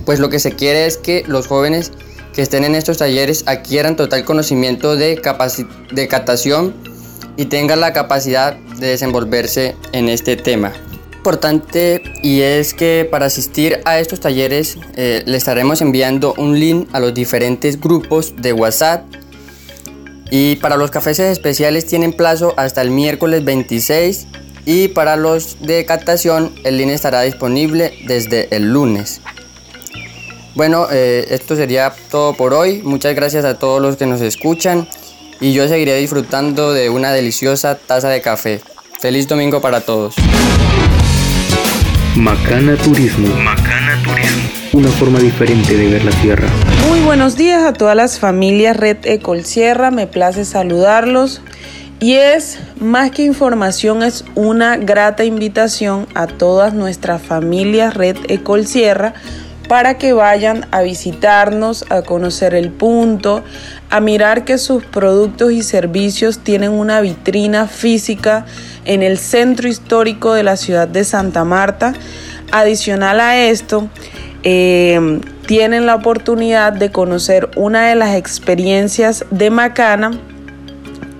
[0.05, 1.91] pues lo que se quiere es que los jóvenes
[2.33, 5.21] que estén en estos talleres adquieran total conocimiento de,
[5.91, 6.73] de captación
[7.37, 10.73] y tengan la capacidad de desenvolverse en este tema.
[11.13, 16.89] Importante y es que para asistir a estos talleres eh, le estaremos enviando un link
[16.91, 19.05] a los diferentes grupos de WhatsApp
[20.29, 24.27] y para los cafés especiales tienen plazo hasta el miércoles 26
[24.65, 29.21] y para los de captación el link estará disponible desde el lunes.
[30.55, 32.81] Bueno, eh, esto sería todo por hoy.
[32.83, 34.87] Muchas gracias a todos los que nos escuchan
[35.41, 38.61] y yo seguiré disfrutando de una deliciosa taza de café.
[38.99, 40.13] Feliz domingo para todos.
[42.15, 43.35] Macana Turismo.
[43.35, 44.43] Macana Turismo.
[44.73, 46.47] Una forma diferente de ver la sierra.
[46.87, 49.89] Muy buenos días a todas las familias Red Ecol Sierra.
[49.89, 51.41] Me place saludarlos.
[51.99, 58.67] Y es más que información, es una grata invitación a todas nuestras familias Red Ecol
[58.67, 59.13] Sierra
[59.67, 63.43] para que vayan a visitarnos, a conocer el punto,
[63.89, 68.45] a mirar que sus productos y servicios tienen una vitrina física
[68.85, 71.93] en el centro histórico de la ciudad de Santa Marta.
[72.51, 73.89] Adicional a esto,
[74.43, 80.11] eh, tienen la oportunidad de conocer una de las experiencias de Macana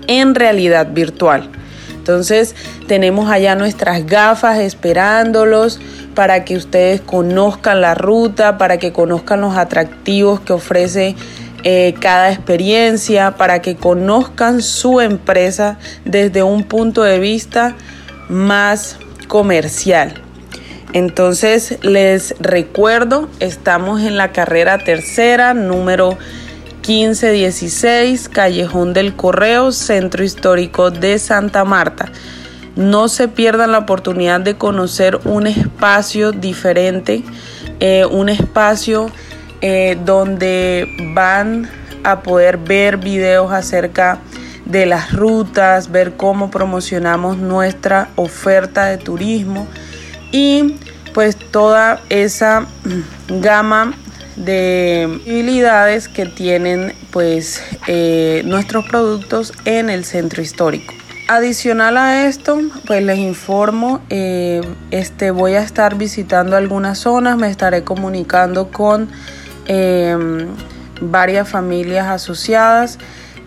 [0.06, 1.50] en realidad virtual.
[2.04, 2.54] Entonces
[2.86, 5.80] tenemos allá nuestras gafas esperándolos
[6.14, 11.16] para que ustedes conozcan la ruta, para que conozcan los atractivos que ofrece
[11.62, 17.74] eh, cada experiencia, para que conozcan su empresa desde un punto de vista
[18.28, 20.12] más comercial.
[20.92, 26.18] Entonces les recuerdo, estamos en la carrera tercera, número
[26.86, 32.10] 1516, Callejón del Correo, Centro Histórico de Santa Marta.
[32.76, 37.22] No se pierdan la oportunidad de conocer un espacio diferente,
[37.80, 39.10] eh, un espacio
[39.62, 41.70] eh, donde van
[42.02, 44.18] a poder ver videos acerca
[44.66, 49.66] de las rutas, ver cómo promocionamos nuestra oferta de turismo
[50.32, 50.76] y
[51.14, 52.66] pues toda esa
[53.28, 53.94] gama
[54.36, 60.94] de habilidades que tienen pues eh, nuestros productos en el centro histórico.
[61.28, 67.48] Adicional a esto, pues les informo, eh, este, voy a estar visitando algunas zonas, me
[67.48, 69.08] estaré comunicando con
[69.66, 70.48] Em,
[71.00, 72.98] varias familias asociadas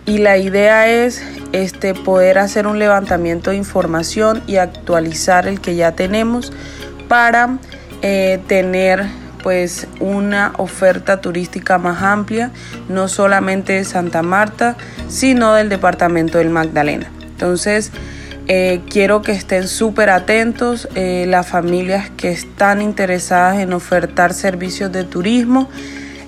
[0.05, 1.21] y la idea es
[1.53, 6.51] este, poder hacer un levantamiento de información y actualizar el que ya tenemos
[7.07, 7.57] para
[8.01, 9.05] eh, tener
[9.47, 12.51] pues una oferta turística más amplia,
[12.89, 14.75] no solamente de Santa Marta,
[15.07, 17.09] sino del departamento del Magdalena.
[17.21, 17.93] Entonces,
[18.49, 24.91] eh, quiero que estén súper atentos eh, las familias que están interesadas en ofertar servicios
[24.91, 25.69] de turismo.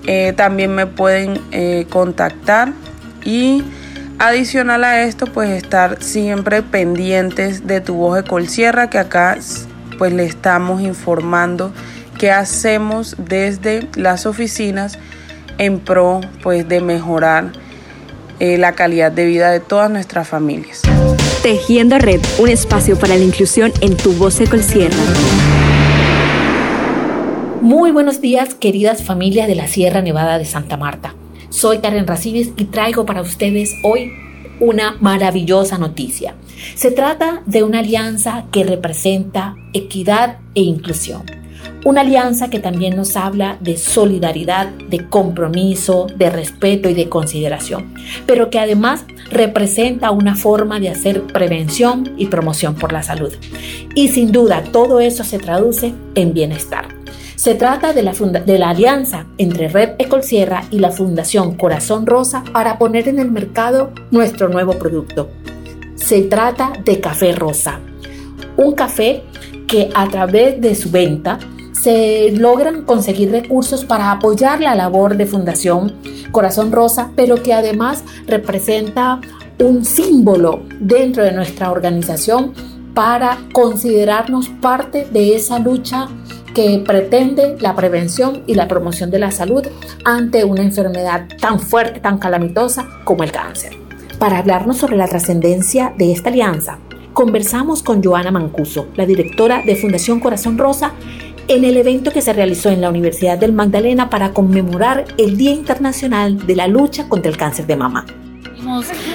[0.05, 1.41] Eh, también me pueden
[1.89, 2.71] contactar
[3.25, 3.65] y
[4.17, 9.37] adicional a esto pues estar siempre pendientes de tu voz de Colsierra que acá
[9.97, 11.73] pues le estamos informando
[12.19, 14.99] qué hacemos desde las oficinas
[15.57, 17.53] en pro pues de mejorar
[18.39, 20.81] eh, la calidad de vida de todas nuestras familias.
[21.41, 24.97] Tejiendo Red, un espacio para la inclusión en tu voz de Colsierra.
[27.61, 31.15] Muy buenos días, queridas familias de la Sierra Nevada de Santa Marta.
[31.49, 34.11] Soy Karen Racibes y traigo para ustedes hoy
[34.59, 36.35] una maravillosa noticia.
[36.75, 41.38] Se trata de una alianza que representa equidad e inclusión.
[41.85, 47.93] Una alianza que también nos habla de solidaridad, de compromiso, de respeto y de consideración,
[48.25, 53.33] pero que además representa una forma de hacer prevención y promoción por la salud.
[53.95, 56.99] Y sin duda todo eso se traduce en bienestar.
[57.37, 62.43] Se trata de la, de la alianza entre Red Ecolsierra y la Fundación Corazón Rosa
[62.51, 65.29] para poner en el mercado nuestro nuevo producto.
[65.95, 67.79] Se trata de Café Rosa,
[68.57, 69.23] un café
[69.67, 71.39] que a través de su venta
[71.81, 75.93] se logran conseguir recursos para apoyar la labor de Fundación
[76.31, 79.21] Corazón Rosa, pero que además representa
[79.59, 82.53] un símbolo dentro de nuestra organización
[82.93, 86.07] para considerarnos parte de esa lucha
[86.53, 89.65] que pretende la prevención y la promoción de la salud
[90.03, 93.77] ante una enfermedad tan fuerte, tan calamitosa como el cáncer.
[94.17, 96.79] Para hablarnos sobre la trascendencia de esta alianza,
[97.13, 100.93] conversamos con Joana Mancuso, la directora de Fundación Corazón Rosa,
[101.49, 105.51] en el evento que se realizó en la Universidad del Magdalena para conmemorar el Día
[105.51, 108.05] Internacional de la Lucha contra el Cáncer de Mama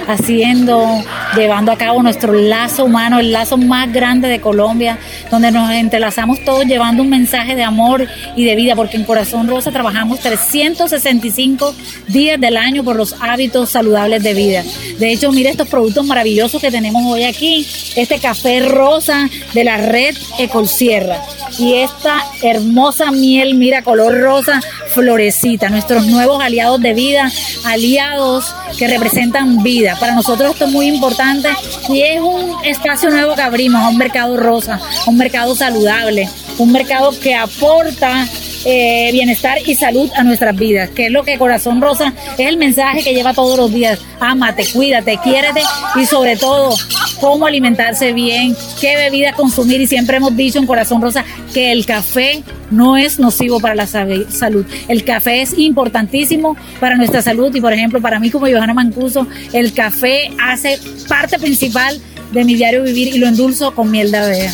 [0.07, 1.03] haciendo,
[1.35, 4.97] llevando a cabo nuestro lazo humano, el lazo más grande de Colombia,
[5.31, 9.47] donde nos entrelazamos todos llevando un mensaje de amor y de vida, porque en Corazón
[9.47, 11.73] Rosa trabajamos 365
[12.07, 14.63] días del año por los hábitos saludables de vida.
[14.99, 19.77] De hecho, mire estos productos maravillosos que tenemos hoy aquí, este café rosa de la
[19.77, 21.21] red Ecolsierra
[21.57, 24.61] y esta hermosa miel, mira, color rosa,
[24.95, 27.29] florecita, nuestros nuevos aliados de vida,
[27.65, 29.97] aliados que representan vida.
[29.99, 31.49] Para nosotros esto es muy importante
[31.89, 37.11] y es un espacio nuevo que abrimos, un mercado rosa, un mercado saludable, un mercado
[37.19, 38.25] que aporta
[38.67, 42.57] eh, bienestar y salud a nuestras vidas, que es lo que Corazón Rosa es el
[42.57, 43.99] mensaje que lleva todos los días.
[44.19, 45.61] Ámate, cuídate, quiérete
[45.95, 46.75] y sobre todo
[47.19, 51.23] cómo alimentarse bien, qué bebida consumir y siempre hemos dicho en Corazón Rosa
[51.53, 54.65] que el café no es nocivo para la salud.
[54.87, 59.27] El café es importantísimo para nuestra salud y por ejemplo para mí como Johanna Mancuso,
[59.53, 61.99] el café hace parte principal
[62.31, 64.53] de mi diario vivir y lo endulzo con miel de abeja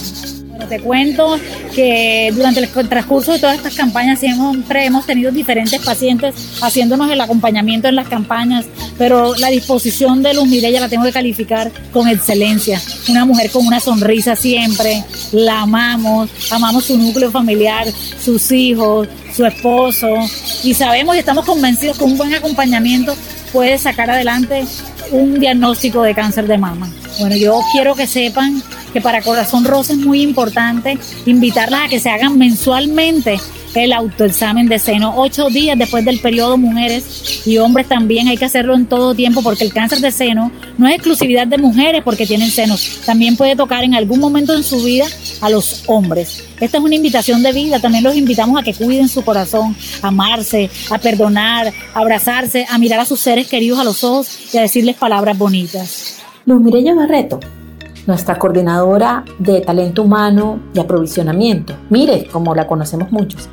[0.67, 1.39] te cuento
[1.75, 7.21] que durante el transcurso de todas estas campañas siempre hemos tenido diferentes pacientes haciéndonos el
[7.21, 8.65] acompañamiento en las campañas,
[8.97, 12.81] pero la disposición de Luz Mireya la tengo que calificar con excelencia.
[13.09, 17.87] Una mujer con una sonrisa siempre, la amamos, amamos su núcleo familiar,
[18.23, 20.07] sus hijos, su esposo
[20.63, 23.15] y sabemos y estamos convencidos que un buen acompañamiento
[23.51, 24.65] puede sacar adelante
[25.11, 26.89] un diagnóstico de cáncer de mama.
[27.19, 28.61] Bueno, yo quiero que sepan
[28.93, 33.39] que para Corazón Rosa es muy importante invitarlas a que se hagan mensualmente
[33.75, 38.45] el autoexamen de seno, ocho días después del periodo, mujeres y hombres también hay que
[38.45, 42.25] hacerlo en todo tiempo porque el cáncer de seno no es exclusividad de mujeres porque
[42.25, 45.05] tienen senos, también puede tocar en algún momento en su vida
[45.41, 46.43] a los hombres.
[46.59, 50.09] Esta es una invitación de vida, también los invitamos a que cuiden su corazón, a
[50.09, 54.57] amarse, a perdonar, a abrazarse, a mirar a sus seres queridos a los ojos y
[54.57, 56.17] a decirles palabras bonitas.
[56.45, 57.39] Luz Mireya Barreto
[58.07, 63.49] nuestra coordinadora de talento humano y aprovisionamiento, mire, como la conocemos muchos,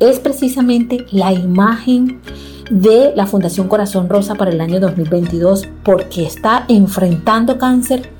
[0.00, 2.20] es precisamente la imagen
[2.70, 8.10] de la Fundación Corazón Rosa para el año 2022 porque está enfrentando cáncer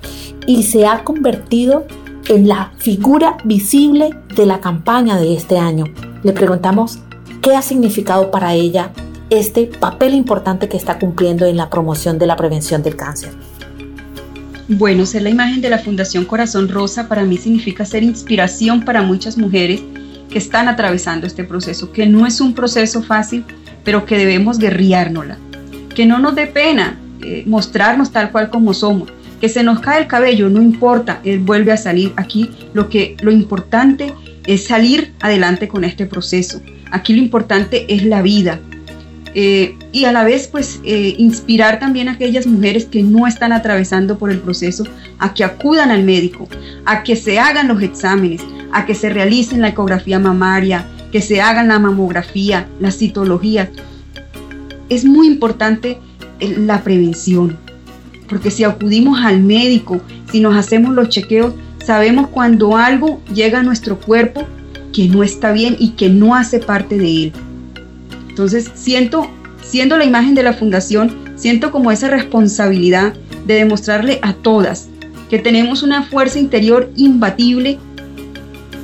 [0.46, 1.86] y se ha convertido
[2.28, 5.84] en la figura visible de la campaña de este año.
[6.22, 6.98] Le preguntamos
[7.42, 8.90] qué ha significado para ella
[9.30, 13.32] este papel importante que está cumpliendo en la promoción de la prevención del cáncer.
[14.68, 19.02] Bueno, ser la imagen de la Fundación Corazón Rosa para mí significa ser inspiración para
[19.02, 19.82] muchas mujeres
[20.30, 23.44] que están atravesando este proceso, que no es un proceso fácil,
[23.84, 25.36] pero que debemos guerriárnosla.
[25.94, 29.12] Que no nos dé pena eh, mostrarnos tal cual como somos.
[29.38, 32.14] Que se nos cae el cabello, no importa, él vuelve a salir.
[32.16, 34.14] Aquí lo, que, lo importante
[34.46, 36.62] es salir adelante con este proceso.
[36.90, 38.60] Aquí lo importante es la vida,
[39.34, 43.52] eh, y a la vez pues eh, inspirar también a aquellas mujeres que no están
[43.52, 44.84] atravesando por el proceso
[45.18, 46.48] a que acudan al médico,
[46.84, 51.40] a que se hagan los exámenes, a que se realicen la ecografía mamaria, que se
[51.40, 53.70] hagan la mamografía, la citología.
[54.88, 55.98] Es muy importante
[56.38, 57.58] eh, la prevención,
[58.28, 61.54] porque si acudimos al médico, si nos hacemos los chequeos,
[61.84, 64.46] sabemos cuando algo llega a nuestro cuerpo
[64.92, 67.32] que no está bien y que no hace parte de él.
[68.34, 69.30] Entonces, siento,
[69.62, 73.14] siendo la imagen de la fundación, siento como esa responsabilidad
[73.46, 74.88] de demostrarle a todas
[75.30, 77.78] que tenemos una fuerza interior imbatible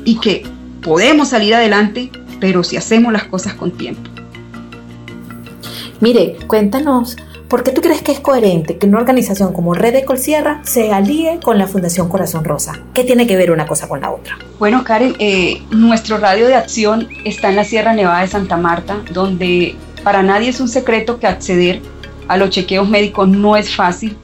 [0.04, 0.46] y que
[0.82, 4.08] podemos salir adelante, pero si hacemos las cosas con tiempo.
[5.98, 7.16] Mire, cuéntanos,
[7.50, 10.92] ¿por qué tú crees que es coherente que una organización como Red de Colsierra se
[10.92, 12.78] alíe con la Fundación Corazón Rosa?
[12.94, 14.38] ¿Qué tiene que ver una cosa con la otra?
[14.60, 18.98] Bueno, Karen, eh, nuestro radio de acción está en la Sierra Nevada de Santa Marta,
[19.12, 19.74] donde
[20.04, 21.82] para nadie es un secreto que acceder
[22.28, 24.16] a los chequeos médicos no es fácil.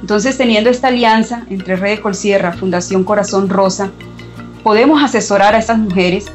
[0.00, 3.90] Entonces, teniendo esta alianza entre Red de Colsierra, Fundación Corazón Rosa,
[4.62, 6.26] podemos asesorar a estas mujeres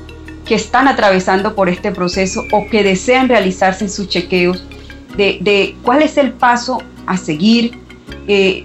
[0.45, 4.61] que están atravesando por este proceso o que desean realizarse sus chequeos
[5.17, 7.77] de, cuál es el paso a seguir,
[8.27, 8.63] eh,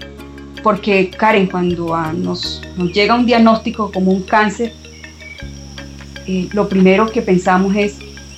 [0.63, 2.61] porque Karen, cuando nos,
[2.93, 4.73] llega un diagnóstico como un cáncer,
[6.27, 7.97] eh, lo primero que pensamos es,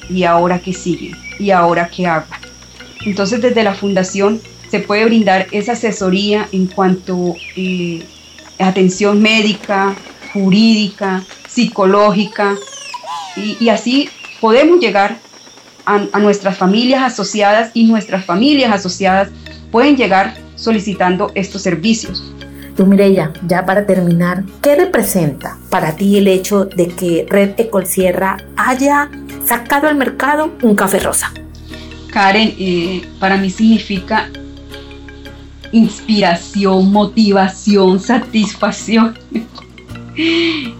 [0.09, 1.11] ¿y ahora qué sigue?
[1.39, 2.27] ¿Y ahora qué hago?
[3.05, 4.39] Entonces desde la fundación
[4.69, 8.03] se puede brindar esa asesoría en cuanto eh,
[8.59, 9.95] atención médica,
[10.33, 12.55] jurídica, psicológica,
[13.35, 14.09] y, y así
[14.39, 15.17] podemos llegar
[15.85, 19.29] a, nuestras familias asociadas y nuestras familias asociadas
[19.71, 22.23] pueden llegar solicitando estos servicios.
[22.75, 28.37] Tú, Mireya, ya para terminar, ¿qué representa para ti el hecho de que Red Ecolsierra
[28.55, 29.09] haya
[29.45, 31.33] sacado al mercado un café rosa?
[32.11, 34.29] Karen, eh, para mí significa
[35.71, 39.17] inspiración, motivación, satisfacción.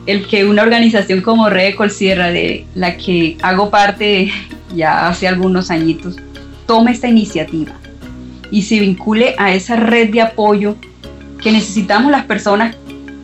[0.06, 4.32] El que una organización como Red Sierra, de la que hago parte
[4.76, 6.16] ya hace algunos añitos,
[6.66, 7.74] tome esta iniciativa
[8.52, 10.76] y se vincule a esa red de apoyo
[11.42, 12.76] que necesitamos las personas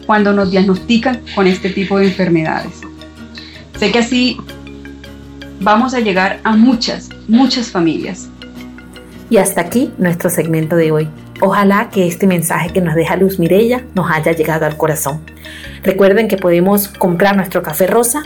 [0.05, 2.81] cuando nos diagnostican con este tipo de enfermedades.
[3.77, 4.37] Sé que así
[5.59, 8.29] vamos a llegar a muchas, muchas familias.
[9.29, 11.09] Y hasta aquí nuestro segmento de hoy.
[11.41, 15.21] Ojalá que este mensaje que nos deja Luz Mirella nos haya llegado al corazón.
[15.83, 18.23] Recuerden que podemos comprar nuestro café rosa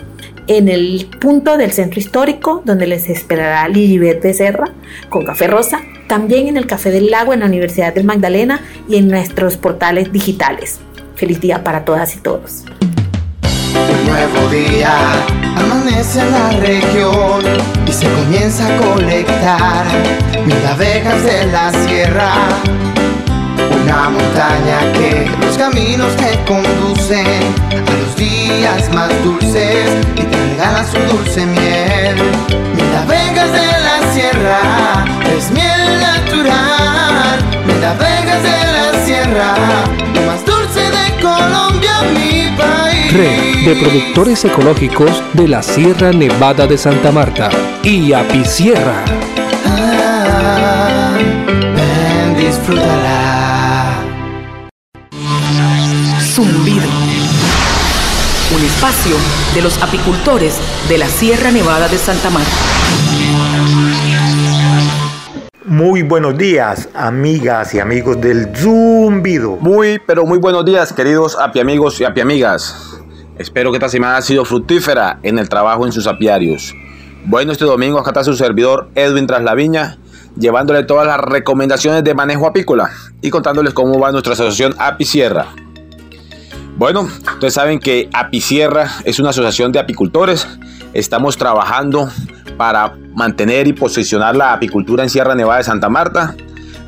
[0.58, 4.74] en el punto del centro histórico donde les esperará Lilibet Becerra
[5.10, 8.98] con café rosa, también en el Café del Lago en la Universidad del Magdalena y
[8.98, 10.80] en nuestros portales digitales.
[11.16, 12.66] Feliz día para todas y todos.
[13.74, 14.94] Un nuevo día
[15.56, 17.44] amanece en la región
[17.88, 19.86] y se comienza a colectar
[20.46, 22.34] mil abejas de la sierra.
[23.84, 27.26] Una montaña que los caminos que conducen
[27.72, 28.16] a los
[28.58, 32.16] días más dulces y te regalan su dulce miel.
[32.76, 37.40] Mil abejas de la sierra es miel natural.
[37.66, 39.56] Mil abejas de la sierra,
[40.14, 43.14] lo más dulce de Colombia, mi país.
[43.14, 47.50] Red de Productores Ecológicos de la Sierra Nevada de Santa Marta
[47.84, 49.04] y Apisierra.
[49.66, 51.12] Ah,
[51.76, 54.02] ven, disfrútala.
[56.34, 57.11] Zumbido.
[58.82, 59.16] Espacio
[59.54, 60.58] de los apicultores
[60.90, 62.50] de la Sierra Nevada de Santa Marta.
[65.66, 69.58] Muy buenos días, amigas y amigos del Zumbido.
[69.58, 73.00] Muy, pero muy buenos días, queridos apiamigos y apiamigas.
[73.38, 76.74] Espero que esta semana ha sido fructífera en el trabajo en sus apiarios.
[77.26, 80.00] Bueno, este domingo acá está su servidor Edwin Traslaviña,
[80.40, 82.90] llevándole todas las recomendaciones de manejo apícola
[83.22, 85.50] y contándoles cómo va nuestra asociación Apisierra.
[86.82, 90.48] Bueno, ustedes saben que Apisierra es una asociación de apicultores.
[90.94, 92.10] Estamos trabajando
[92.58, 96.36] para mantener y posicionar la apicultura en Sierra Nevada de Santa Marta.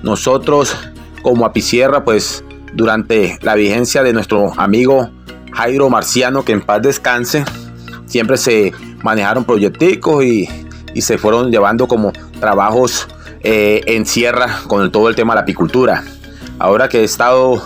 [0.01, 0.75] Nosotros,
[1.21, 5.11] como Apisierra, pues durante la vigencia de nuestro amigo
[5.51, 7.45] Jairo Marciano, que en paz descanse,
[8.07, 8.73] siempre se
[9.03, 10.49] manejaron proyecticos y,
[10.99, 13.07] se fueron llevando como trabajos
[13.43, 16.03] eh, en sierra con todo el tema de la apicultura.
[16.57, 17.61] Ahora que he estado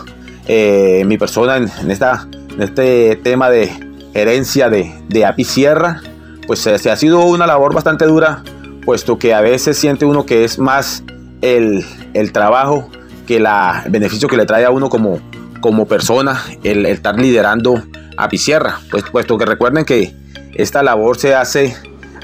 [0.48, 2.28] eh, mi persona en, esta,
[2.60, 3.70] este tema de
[4.14, 6.02] gerencia de, de Apisierra,
[6.48, 8.44] pues se, se ha sido una labor bastante dura,
[8.86, 11.04] puesto que a veces siente uno que es más
[11.42, 12.90] el, el trabajo
[13.28, 15.20] que la, el beneficio que le trae a uno como,
[15.60, 17.84] como persona el, estar liderando
[18.18, 18.80] Apisierra.
[18.90, 20.16] Pues, puesto que recuerden que
[20.56, 21.76] esta labor se hace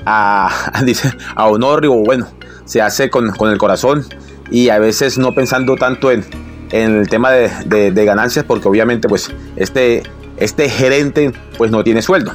[0.06, 2.28] a, dice, a honor o bueno,
[2.66, 4.06] se hace con, con el corazón
[4.50, 6.26] y a veces no pensando tanto en,
[6.74, 10.02] en el tema de, ganancias porque obviamente pues este,
[10.38, 12.34] este gerente pues no tiene sueldo.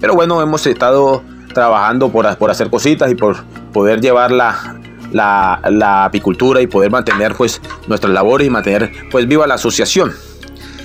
[0.00, 1.22] Pero bueno, hemos estado
[1.52, 4.78] trabajando por, por hacer cositas y por poder llevar la,
[5.10, 10.12] la, la apicultura y poder mantener pues nuestras labores y mantener pues viva la asociación.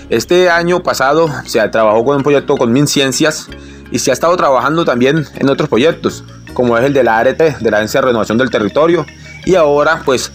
[0.09, 3.49] Este año pasado se trabajó con un proyecto con MinCiencias
[3.91, 6.23] y se ha estado trabajando también en otros proyectos,
[6.55, 9.05] como es el de la ART, de la Agencia de Renovación del Territorio.
[9.45, 10.31] Y ahora pues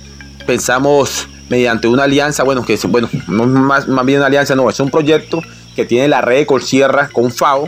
[0.47, 4.71] pensamos mediante una alianza, bueno, que es, bueno, no más, más bien una alianza, no,
[4.71, 5.43] es un proyecto
[5.77, 7.67] que tiene la red de Colsierra con FAO,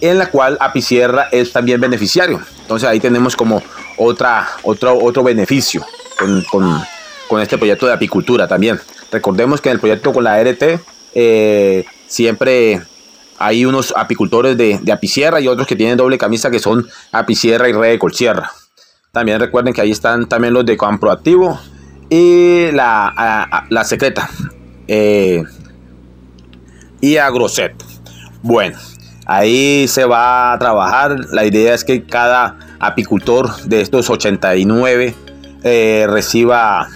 [0.00, 2.40] en la cual Apisierra es también beneficiario.
[2.60, 3.62] Entonces ahí tenemos como
[3.96, 5.84] otra, otro, otro beneficio
[6.18, 8.80] con, con- este proyecto de apicultura también.
[9.12, 10.62] Recordemos que en el proyecto con la ART
[11.14, 12.82] eh, siempre
[13.38, 17.68] hay unos apicultores de, de Apisierra y otros que tienen doble camisa que son Apisierra
[17.68, 18.50] y Red de Colsierra.
[19.12, 21.60] También recuerden que ahí están también los de Camproactivo
[22.10, 24.28] y la, a- a- la secreta
[24.86, 25.42] eh,
[27.00, 27.74] y Agroset.
[28.42, 28.78] Bueno,
[29.26, 31.16] ahí se va a trabajar.
[31.32, 35.14] La idea es que cada apicultor de estos 89
[35.64, 36.88] eh, reciba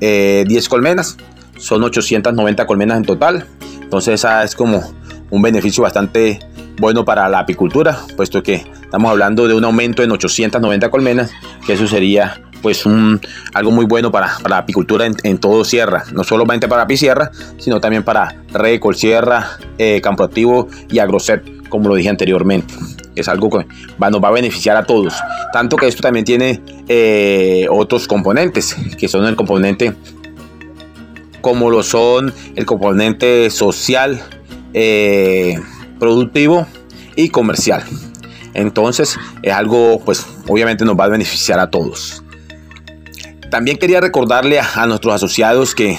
[0.00, 1.16] eh, 10 colmenas.
[1.58, 3.46] Son 890 colmenas en total.
[3.80, 4.82] Entonces esa es como
[5.30, 6.40] un beneficio bastante
[6.78, 11.30] bueno para la apicultura, puesto que estamos hablando de un aumento en 890 colmenas,
[11.66, 13.20] que eso sería pues un,
[13.54, 17.80] algo muy bueno para, para la apicultura en, todo Sierra, no solamente para Apisierra, sino
[17.80, 22.74] también para Red, Colsierra, eh, Campo Activo y Agrocep, como lo dije anteriormente.
[23.14, 23.66] Es algo que
[24.02, 25.14] va, nos va a beneficiar a todos.
[25.52, 29.94] Tanto que esto también tiene eh, otros componentes, que son el componente
[31.42, 34.20] como lo son el componente social,
[34.74, 35.54] eh,
[36.00, 36.66] productivo
[37.14, 37.84] y comercial.
[38.54, 42.24] Entonces es algo, pues obviamente nos va a beneficiar a todos.
[43.50, 45.98] También quería recordarle a, nuestros asociados que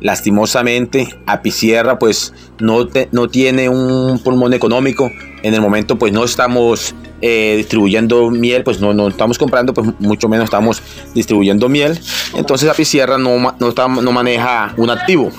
[0.00, 5.10] lastimosamente Apicierra pues no, no tiene un pulmón económico.
[5.42, 9.88] En el momento pues no estamos eh, distribuyendo miel, pues no, no estamos comprando, pues
[9.98, 10.82] mucho menos estamos
[11.14, 11.98] distribuyendo miel.
[12.34, 15.30] Entonces Apicierra no, no, no maneja un activo.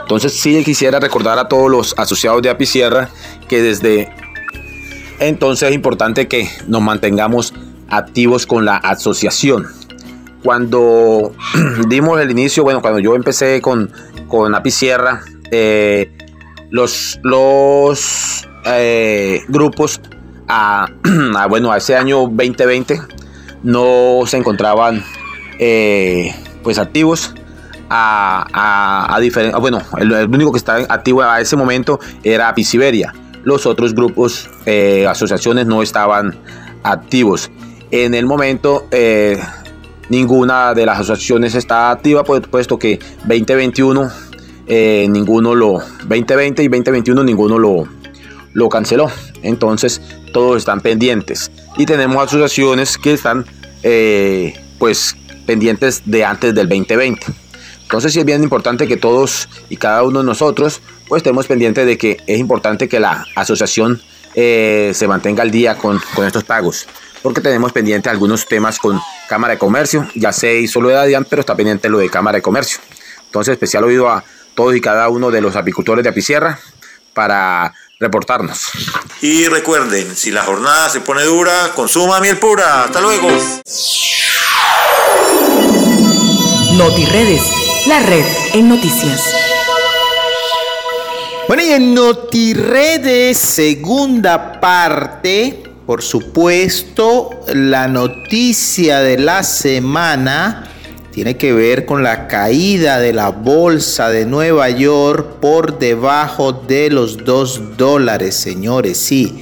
[0.00, 3.08] Entonces sí quisiera recordar a todos los asociados de Apicierra
[3.48, 4.12] que desde
[5.20, 7.54] entonces es importante que nos mantengamos
[7.88, 9.66] activos con la asociación.
[10.44, 11.32] Cuando
[11.88, 13.90] dimos el inicio, bueno, cuando yo empecé con,
[14.28, 16.12] con Apicierra, eh,
[16.70, 20.02] los, los eh, grupos
[20.46, 20.86] a,
[21.48, 23.00] bueno, a ese año 2020
[23.62, 25.02] no se encontraban
[25.58, 27.34] eh, pues activos
[27.88, 33.14] a, a, a bueno, el, único que estaba activo a ese momento era Apiciberia
[33.44, 34.48] los otros grupos,
[35.06, 36.34] asociaciones no estaban
[36.82, 37.50] activos.
[37.90, 38.88] En el momento,
[40.08, 44.10] ninguna de las asociaciones está activa, pues, puesto que 2021,
[44.66, 47.88] eh, ninguno lo, 2020 y 2021 ninguno lo,
[48.52, 49.10] lo canceló.
[49.42, 50.00] Entonces,
[50.32, 51.50] todos están pendientes.
[51.76, 53.44] Y tenemos asociaciones que están,
[54.78, 57.26] pues, pendientes de antes del 2020.
[57.82, 61.86] Entonces sí es bien importante que todos y cada uno de nosotros pues estemos pendientes
[61.86, 64.00] de que es importante que la asociación
[64.34, 66.86] eh, se mantenga al día con, estos pagos.
[67.24, 69.00] Porque tenemos pendiente algunos temas con
[69.30, 70.06] Cámara de Comercio.
[70.14, 72.80] Ya se hizo lo de Adian, pero está pendiente lo de Cámara de Comercio.
[73.24, 74.22] Entonces, especial oído a
[74.54, 76.60] todos y cada uno de los apicultores de Apicierra
[77.14, 78.70] para reportarnos.
[79.22, 82.84] Y recuerden, si la jornada se pone dura, consuma miel pura.
[82.84, 83.28] Hasta luego.
[86.74, 89.34] NotiRedes, la red en noticias.
[91.48, 100.70] Bueno, y en NotiRedes, segunda parte, por supuesto, la noticia de la semana
[101.12, 106.90] tiene que ver con la caída de la bolsa de Nueva York por debajo de
[106.90, 108.98] los 2 dólares, señores.
[108.98, 109.40] Sí,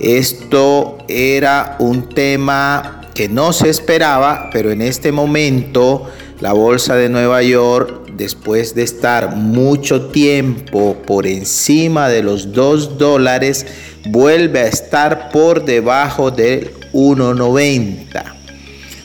[0.00, 7.08] esto era un tema que no se esperaba, pero en este momento la bolsa de
[7.08, 13.66] Nueva York después de estar mucho tiempo por encima de los 2 dólares,
[14.06, 18.24] vuelve a estar por debajo del 1,90.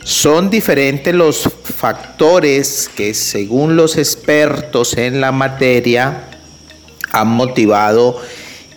[0.03, 6.23] Son diferentes los factores que según los expertos en la materia
[7.11, 8.21] han motivado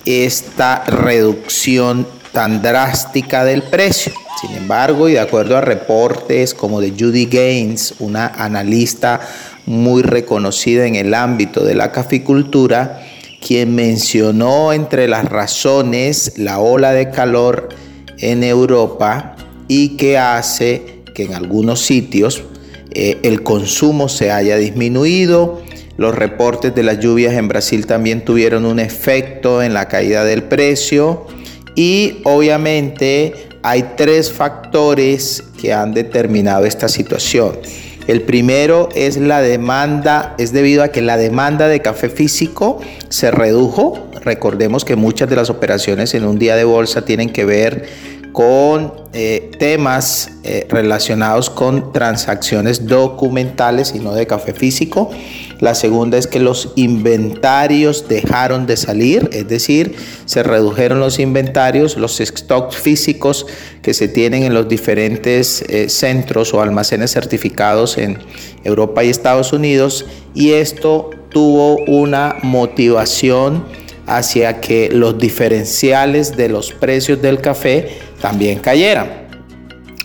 [0.05, 4.13] esta reducción tan drástica del precio.
[4.41, 9.21] Sin embargo, y de acuerdo a reportes como de Judy Gaines, una analista
[9.67, 13.03] muy reconocida en el ámbito de la caficultura,
[13.41, 17.71] quien mencionó entre las razones la ola de calor
[18.19, 19.37] en Europa
[19.67, 22.45] y que hace que en algunos sitios
[22.93, 25.63] eh, el consumo se haya disminuido.
[25.97, 30.45] Los reportes de las lluvias en Brasil también tuvieron un efecto en la caída del
[30.45, 31.27] precio
[31.75, 37.59] y obviamente hay tres factores que han determinado esta situación.
[38.07, 43.31] El primero es la demanda, es debido a que la demanda de café físico se
[43.31, 44.09] redujo.
[44.23, 47.87] Recordemos que muchas de las operaciones en un día de bolsa tienen que ver
[48.33, 55.11] con eh, temas eh, relacionados con transacciones documentales y no de café físico.
[55.59, 61.97] La segunda es que los inventarios dejaron de salir, es decir, se redujeron los inventarios,
[61.97, 63.47] los stocks físicos
[63.83, 68.19] que se tienen en los diferentes eh, centros o almacenes certificados en
[68.65, 70.07] Europa y Estados Unidos.
[70.35, 73.65] Y esto tuvo una motivación
[74.07, 79.29] hacia que los diferenciales de los precios del café también cayeran.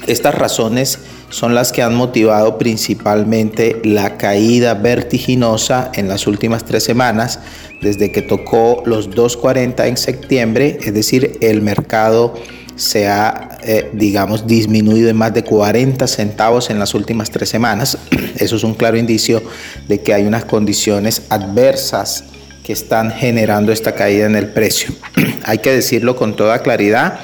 [0.07, 0.99] Estas razones
[1.29, 7.39] son las que han motivado principalmente la caída vertiginosa en las últimas tres semanas,
[7.81, 12.35] desde que tocó los 2.40 en septiembre, es decir, el mercado
[12.75, 17.97] se ha, eh, digamos, disminuido en más de 40 centavos en las últimas tres semanas.
[18.37, 19.41] Eso es un claro indicio
[19.87, 22.25] de que hay unas condiciones adversas
[22.63, 24.93] que están generando esta caída en el precio.
[25.43, 27.19] hay que decirlo con toda claridad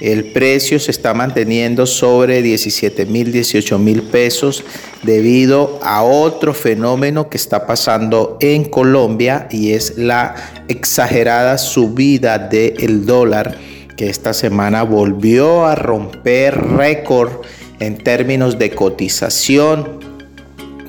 [0.00, 4.64] el precio se está manteniendo sobre 17 mil, 18 mil pesos
[5.02, 10.34] debido a otro fenómeno que está pasando en Colombia y es la
[10.68, 13.58] exagerada subida del dólar
[13.96, 17.30] que esta semana volvió a romper récord
[17.78, 20.00] en términos de cotización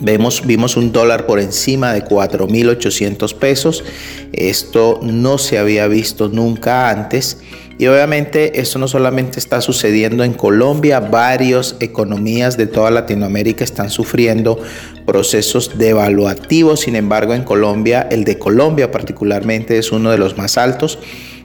[0.02, 3.84] Vemos, vimos un dólar por encima de 4.800 pesos.
[4.34, 7.38] Esto no se había visto nunca antes.
[7.82, 13.90] Y obviamente esto no solamente está sucediendo en Colombia, varias economías de toda Latinoamérica están
[13.90, 14.60] sufriendo
[15.08, 16.82] procesos devaluativos.
[16.82, 21.00] Sin embargo, en Colombia, el de Colombia particularmente es uno de los más altos.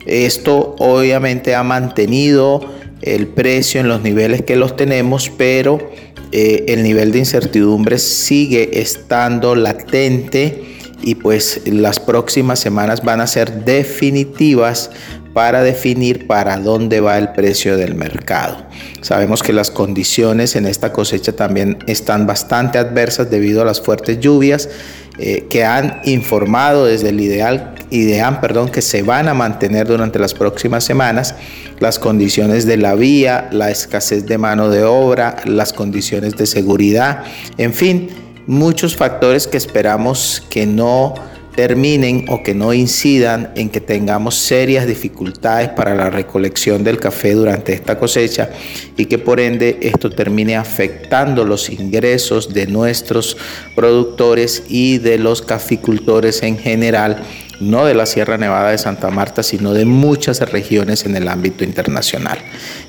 [0.05, 2.61] Esto obviamente ha mantenido
[3.01, 5.91] el precio en los niveles que los tenemos, pero
[6.33, 13.27] eh, el nivel de incertidumbre sigue estando latente y pues las próximas semanas van a
[13.27, 14.91] ser definitivas
[15.37, 18.57] para definir para dónde va el precio del mercado.
[19.03, 24.19] Sabemos que las condiciones en esta cosecha también están bastante adversas debido a las fuertes
[24.19, 24.71] lluvias
[25.19, 30.19] eh, que han informado desde el ideal IDEAM, perdón, que se van a mantener durante
[30.19, 31.35] las próximas semanas,
[31.81, 37.25] las condiciones de la vía, la escasez de mano de obra, las condiciones de seguridad,
[37.59, 38.09] en fin,
[38.47, 41.13] muchos factores que esperamos que no
[41.57, 47.33] terminen o que no incidan en que tengamos serias dificultades para la recolección del café
[47.33, 48.51] durante esta cosecha
[48.97, 53.37] y que por ende esto termine afectando los ingresos de nuestros
[53.75, 57.25] productores y de los caficultores en general
[57.59, 61.65] no de la Sierra Nevada de Santa Marta, sino de muchas regiones en el ámbito
[61.65, 62.39] internacional.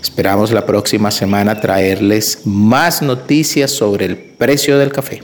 [0.02, 5.22] Esperamos la próxima semana traerles más noticias sobre el precio del café.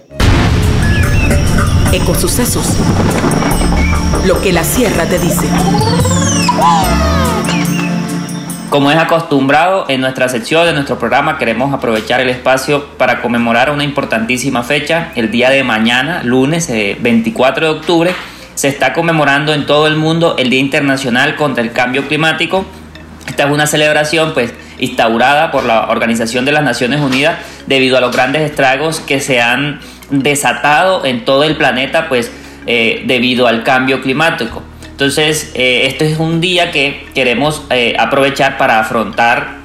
[1.94, 2.66] Ecosucesos.
[4.26, 5.48] Lo que la sierra te dice.
[8.72, 13.70] Como es acostumbrado, en nuestra sección de nuestro programa queremos aprovechar el espacio para conmemorar
[13.70, 18.16] una importantísima fecha, el día de mañana, lunes 24 eh, de octubre,
[18.56, 22.66] se está conmemorando en todo el mundo el Día Internacional contra el Cambio Climático.
[23.28, 27.38] Esta es una celebración pues instaurada por la Organización de las Naciones Unidas
[27.68, 29.80] debido a los grandes estragos que se han
[30.10, 32.32] desatado en todo el planeta pues
[32.66, 34.64] eh, debido al cambio climático.
[34.89, 39.64] Entonces, eh, este es un día que queremos eh, aprovechar para afrontar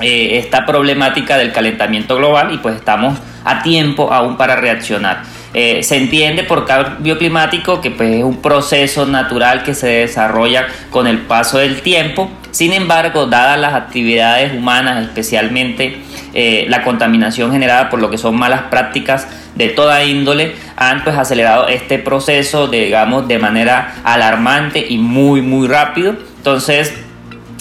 [0.00, 5.22] esta problemática del calentamiento global y pues estamos a tiempo aún para reaccionar.
[5.56, 10.66] Eh, se entiende por cambio climático que pues, es un proceso natural que se desarrolla
[10.90, 12.28] con el paso del tiempo.
[12.50, 16.02] Sin embargo, dadas las actividades humanas, especialmente
[16.34, 21.16] eh, la contaminación generada por lo que son malas prácticas de toda índole, han pues
[21.16, 26.16] acelerado este proceso, digamos, de manera alarmante y muy, muy rápido.
[26.36, 26.92] Entonces,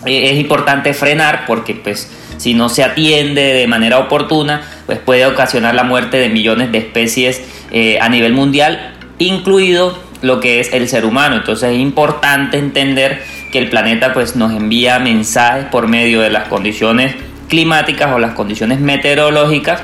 [0.05, 5.25] eh, es importante frenar porque pues si no se atiende de manera oportuna, pues puede
[5.25, 7.41] ocasionar la muerte de millones de especies
[7.71, 11.35] eh, a nivel mundial, incluido lo que es el ser humano.
[11.35, 13.21] Entonces es importante entender
[13.51, 17.15] que el planeta pues nos envía mensajes por medio de las condiciones
[17.49, 19.81] climáticas o las condiciones meteorológicas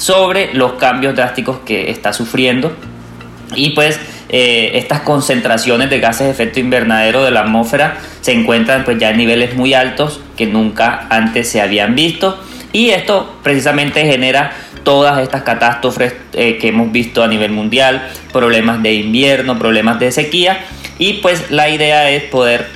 [0.00, 2.72] sobre los cambios drásticos que está sufriendo.
[3.54, 8.84] Y pues eh, estas concentraciones de gases de efecto invernadero de la atmósfera se encuentran
[8.84, 12.42] pues ya en niveles muy altos que nunca antes se habían visto.
[12.72, 14.52] Y esto precisamente genera
[14.84, 20.12] todas estas catástrofes eh, que hemos visto a nivel mundial, problemas de invierno, problemas de
[20.12, 20.64] sequía.
[20.98, 22.68] Y pues la idea es poder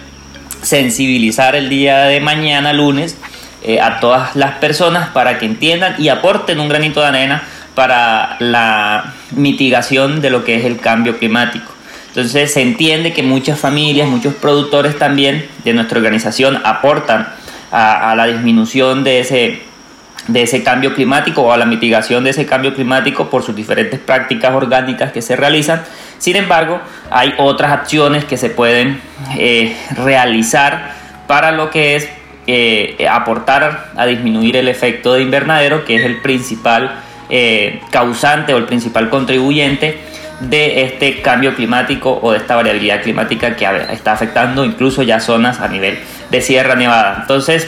[0.61, 3.17] sensibilizar el día de mañana lunes
[3.65, 7.43] eh, a todas las personas para que entiendan y aporten un granito de arena
[7.75, 11.73] para la mitigación de lo que es el cambio climático.
[12.09, 17.27] Entonces se entiende que muchas familias, muchos productores también de nuestra organización aportan
[17.73, 19.63] a, la disminución de ese,
[20.29, 23.99] de ese cambio climático o a la mitigación de ese cambio climático por sus diferentes
[23.99, 25.83] prácticas orgánicas que se realizan.
[26.19, 29.01] Sin embargo, hay otras acciones que se pueden
[29.37, 30.93] eh, realizar
[31.27, 32.09] para lo que es
[32.47, 36.95] eh, aportar a disminuir el efecto de invernadero, que es el principal
[37.31, 39.99] eh, causante o el principal contribuyente
[40.41, 45.61] de este cambio climático o de esta variabilidad climática que está afectando incluso ya zonas
[45.61, 45.99] a nivel
[46.31, 47.21] de Sierra Nevada.
[47.23, 47.67] Entonces,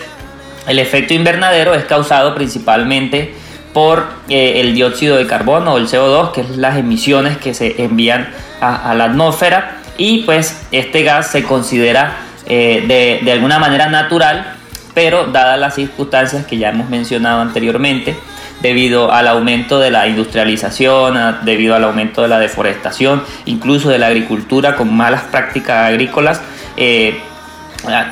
[0.69, 3.33] el efecto invernadero es causado principalmente
[3.73, 7.83] por eh, el dióxido de carbono o el CO2, que es las emisiones que se
[7.83, 8.29] envían
[8.61, 14.56] a, la atmósfera, y pues este gas se considera de, de alguna manera natural,
[14.97, 18.17] pero dadas las circunstancias que ya hemos mencionado anteriormente,
[18.63, 24.07] debido al aumento de la industrialización, debido al aumento de la deforestación, incluso de la
[24.07, 26.41] agricultura con malas prácticas agrícolas.
[26.79, 27.21] Eh,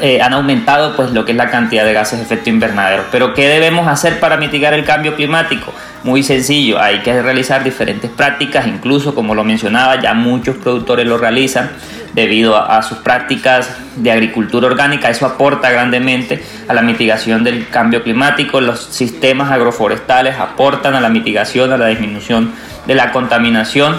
[0.00, 3.04] eh, han aumentado pues lo que es la cantidad de gases de efecto invernadero.
[3.10, 5.72] Pero ¿qué debemos hacer para mitigar el cambio climático?
[6.02, 11.16] Muy sencillo, hay que realizar diferentes prácticas, incluso como lo mencionaba, ya muchos productores lo
[11.16, 11.70] realizan
[12.12, 15.10] debido a, sus prácticas de agricultura orgánica.
[15.10, 18.60] Eso aporta grandemente a la mitigación del cambio climático.
[18.60, 22.52] Los sistemas agroforestales aportan a la mitigación, a la disminución
[22.86, 23.98] de la contaminación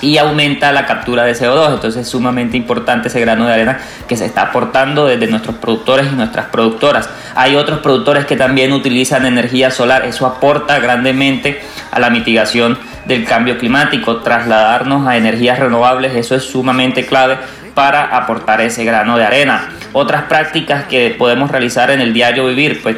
[0.00, 1.74] y aumenta la captura de CO2.
[1.74, 6.06] Entonces es sumamente importante ese grano de arena que se está aportando desde nuestros productores
[6.12, 7.08] y nuestras productoras.
[7.34, 10.04] Hay otros productores que también utilizan energía solar.
[10.04, 14.18] Eso aporta grandemente a la mitigación del cambio climático.
[14.18, 17.38] Trasladarnos a energías renovables, eso es sumamente clave
[17.74, 19.68] para aportar ese grano de arena.
[19.92, 22.96] Otras prácticas que podemos realizar en el diario vivir, pues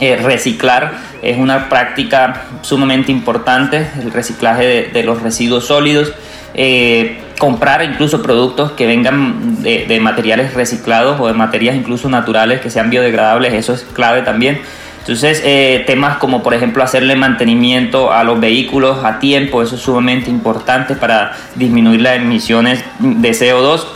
[0.00, 0.92] eh, reciclar
[1.22, 6.12] es una práctica sumamente importante, el reciclaje de, los residuos sólidos.
[6.54, 12.70] Eh, comprar incluso productos que vengan de, materiales reciclados o de materias incluso naturales que
[12.70, 14.60] sean biodegradables, eso es clave también.
[15.00, 19.82] Entonces, eh, temas como por ejemplo hacerle mantenimiento a los vehículos a tiempo, eso es
[19.82, 23.86] sumamente importante para disminuir las emisiones de CO2.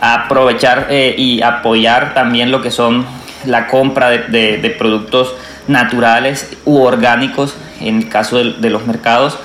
[0.00, 3.06] aprovechar y apoyar también lo que son
[3.44, 5.34] la compra de, productos
[5.68, 9.38] naturales u orgánicos en el caso de, los mercados,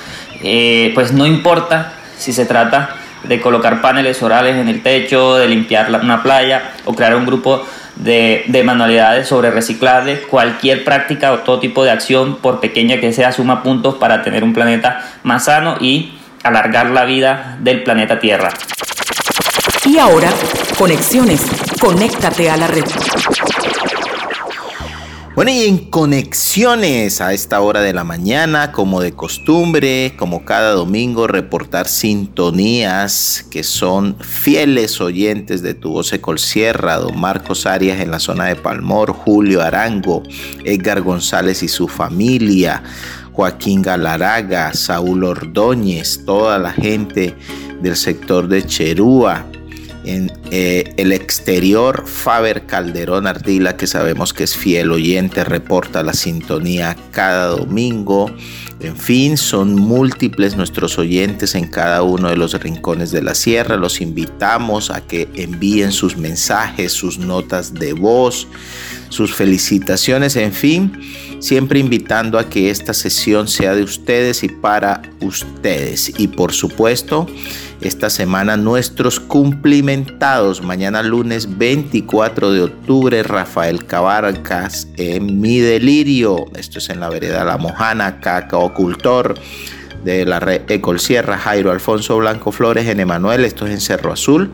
[0.44, 5.48] eh, pues no importa si se trata de colocar paneles orales en el techo, de
[5.48, 7.66] limpiar una playa o crear un grupo
[7.96, 13.14] de, de, manualidades sobre reciclaje, cualquier práctica o todo tipo de acción, por pequeña que
[13.14, 18.20] sea, suma puntos para tener un planeta más sano y alargar la vida del planeta
[18.20, 18.50] Tierra.
[19.86, 20.30] Y ahora,
[20.78, 21.65] conexiones.
[21.80, 22.84] Conéctate a la red.
[25.36, 30.72] Bueno, y en conexiones a esta hora de la mañana, como de costumbre, como cada
[30.72, 38.12] domingo, reportar sintonías que son fieles oyentes de tu voz Sierra, don Marcos Arias en
[38.12, 40.24] la zona de Palmor, Julio Arango,
[40.64, 42.82] Edgar González y su familia,
[43.34, 47.36] Joaquín Galaraga, Saúl Ordóñez, toda la gente
[47.82, 49.46] del sector de Cherúa,
[50.06, 56.14] en eh, el exterior, Faber Calderón Ardila, que sabemos que es fiel oyente, reporta la
[56.14, 58.32] sintonía cada domingo.
[58.80, 63.78] En fin, son múltiples nuestros oyentes en cada uno de los rincones de la sierra.
[63.78, 68.48] Los invitamos a que envíen sus mensajes, sus notas de voz,
[69.10, 71.00] sus felicitaciones, en fin,
[71.40, 76.20] siempre invitando a que esta sesión sea de ustedes y para ustedes.
[76.20, 77.28] Y por supuesto,
[77.82, 80.62] esta semana nuestros cumplimentados.
[80.62, 86.46] Mañana lunes 24 de octubre, Rafael Cabarcas en Mi Delirio.
[86.56, 89.36] Esto es en la vereda La Mojana, Cacao Cultor
[90.04, 93.44] de la red Ecol Sierra, Jairo Alfonso Blanco Flores en Emanuel.
[93.44, 94.54] Esto es en Cerro Azul.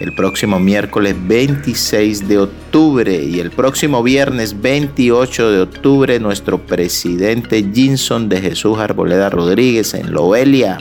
[0.00, 7.64] El próximo miércoles 26 de octubre y el próximo viernes 28 de octubre nuestro presidente
[7.72, 10.78] Jinson de Jesús Arboleda Rodríguez en Loelia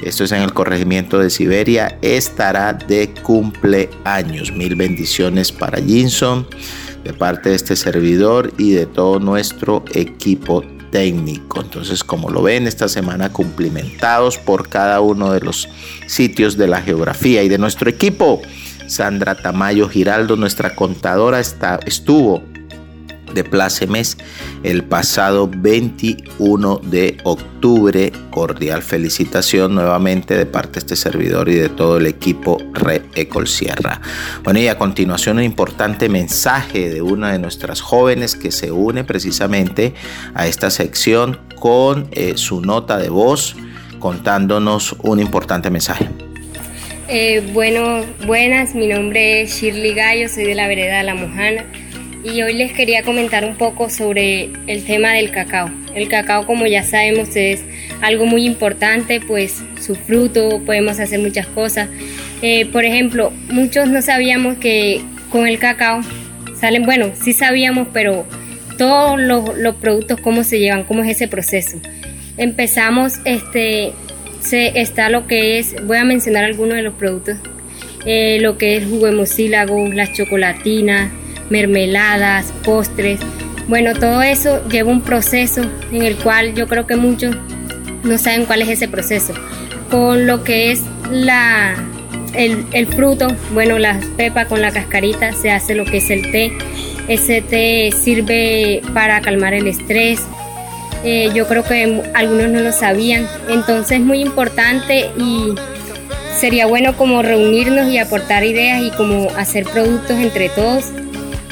[0.00, 4.52] esto es en el corregimiento de Siberia, estará de cumpleaños.
[4.52, 6.46] Mil bendiciones para Jinson,
[7.02, 11.60] de parte de este servidor y de todo nuestro equipo técnico.
[11.60, 15.68] Entonces, como lo ven, esta semana cumplimentados por cada uno de los
[16.06, 18.40] sitios de la geografía y de nuestro equipo.
[18.86, 22.42] Sandra Tamayo Giraldo, nuestra contadora, está, estuvo
[23.34, 24.16] de plácemes
[24.62, 28.12] el pasado 21 de octubre.
[28.30, 33.48] Cordial felicitación nuevamente de parte de este servidor y de todo el equipo Red Ecol
[33.48, 34.00] Sierra.
[34.44, 39.04] Bueno, y a continuación un importante mensaje de una de nuestras jóvenes que se une
[39.04, 39.94] precisamente
[40.34, 43.56] a esta sección con eh, su nota de voz
[43.98, 46.08] contándonos un importante mensaje.
[47.08, 51.64] Eh, bueno, buenas, mi nombre es Shirley Gallo, soy de la vereda La Mojana
[52.32, 55.70] y hoy les quería comentar un poco sobre el tema del cacao.
[55.94, 57.62] El cacao, como ya sabemos, es
[58.00, 61.88] algo muy importante, pues su fruto, podemos hacer muchas cosas.
[62.42, 65.00] Eh, por ejemplo, muchos no sabíamos que
[65.30, 66.02] con el cacao
[66.60, 68.26] salen, bueno, sí sabíamos, pero
[68.76, 71.80] todos los, productos, cómo se llevan, cómo es ese proceso.
[72.36, 73.92] Empezamos, este,
[74.40, 77.38] se, está lo que es, voy a mencionar algunos de los productos,
[78.04, 81.10] eh, lo que es jugo de mucílago, las chocolatinas,
[81.50, 83.20] mermeladas, postres.
[83.68, 87.36] Bueno, todo eso lleva un proceso en el cual yo creo que muchos
[88.02, 89.34] no saben cuál es ese proceso.
[89.90, 91.74] Con lo que es la,
[92.34, 96.52] el, fruto, bueno, la pepa con la cascarita se hace lo que es el té.
[97.08, 100.20] Ese té sirve para calmar el estrés.
[101.04, 103.26] Eh, yo creo que algunos no lo sabían.
[103.48, 105.54] Entonces es muy importante y
[106.38, 110.84] sería bueno como reunirnos y aportar ideas y como hacer productos entre todos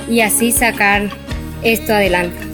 [0.09, 1.11] y así sacar
[1.63, 2.47] esto adelante.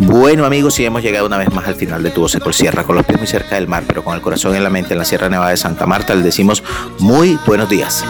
[0.00, 2.82] Bueno amigos, y hemos llegado una vez más al final de Tu Voz Ecol Sierra,
[2.82, 4.98] con los pies muy cerca del mar, pero con el corazón en la mente en
[4.98, 6.62] la Sierra Nevada de Santa Marta, le decimos
[6.98, 8.04] muy buenos días.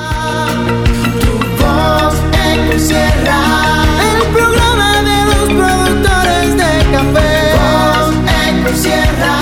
[4.00, 7.52] el programa de los productores de café.
[8.64, 9.33] Voz Sierra.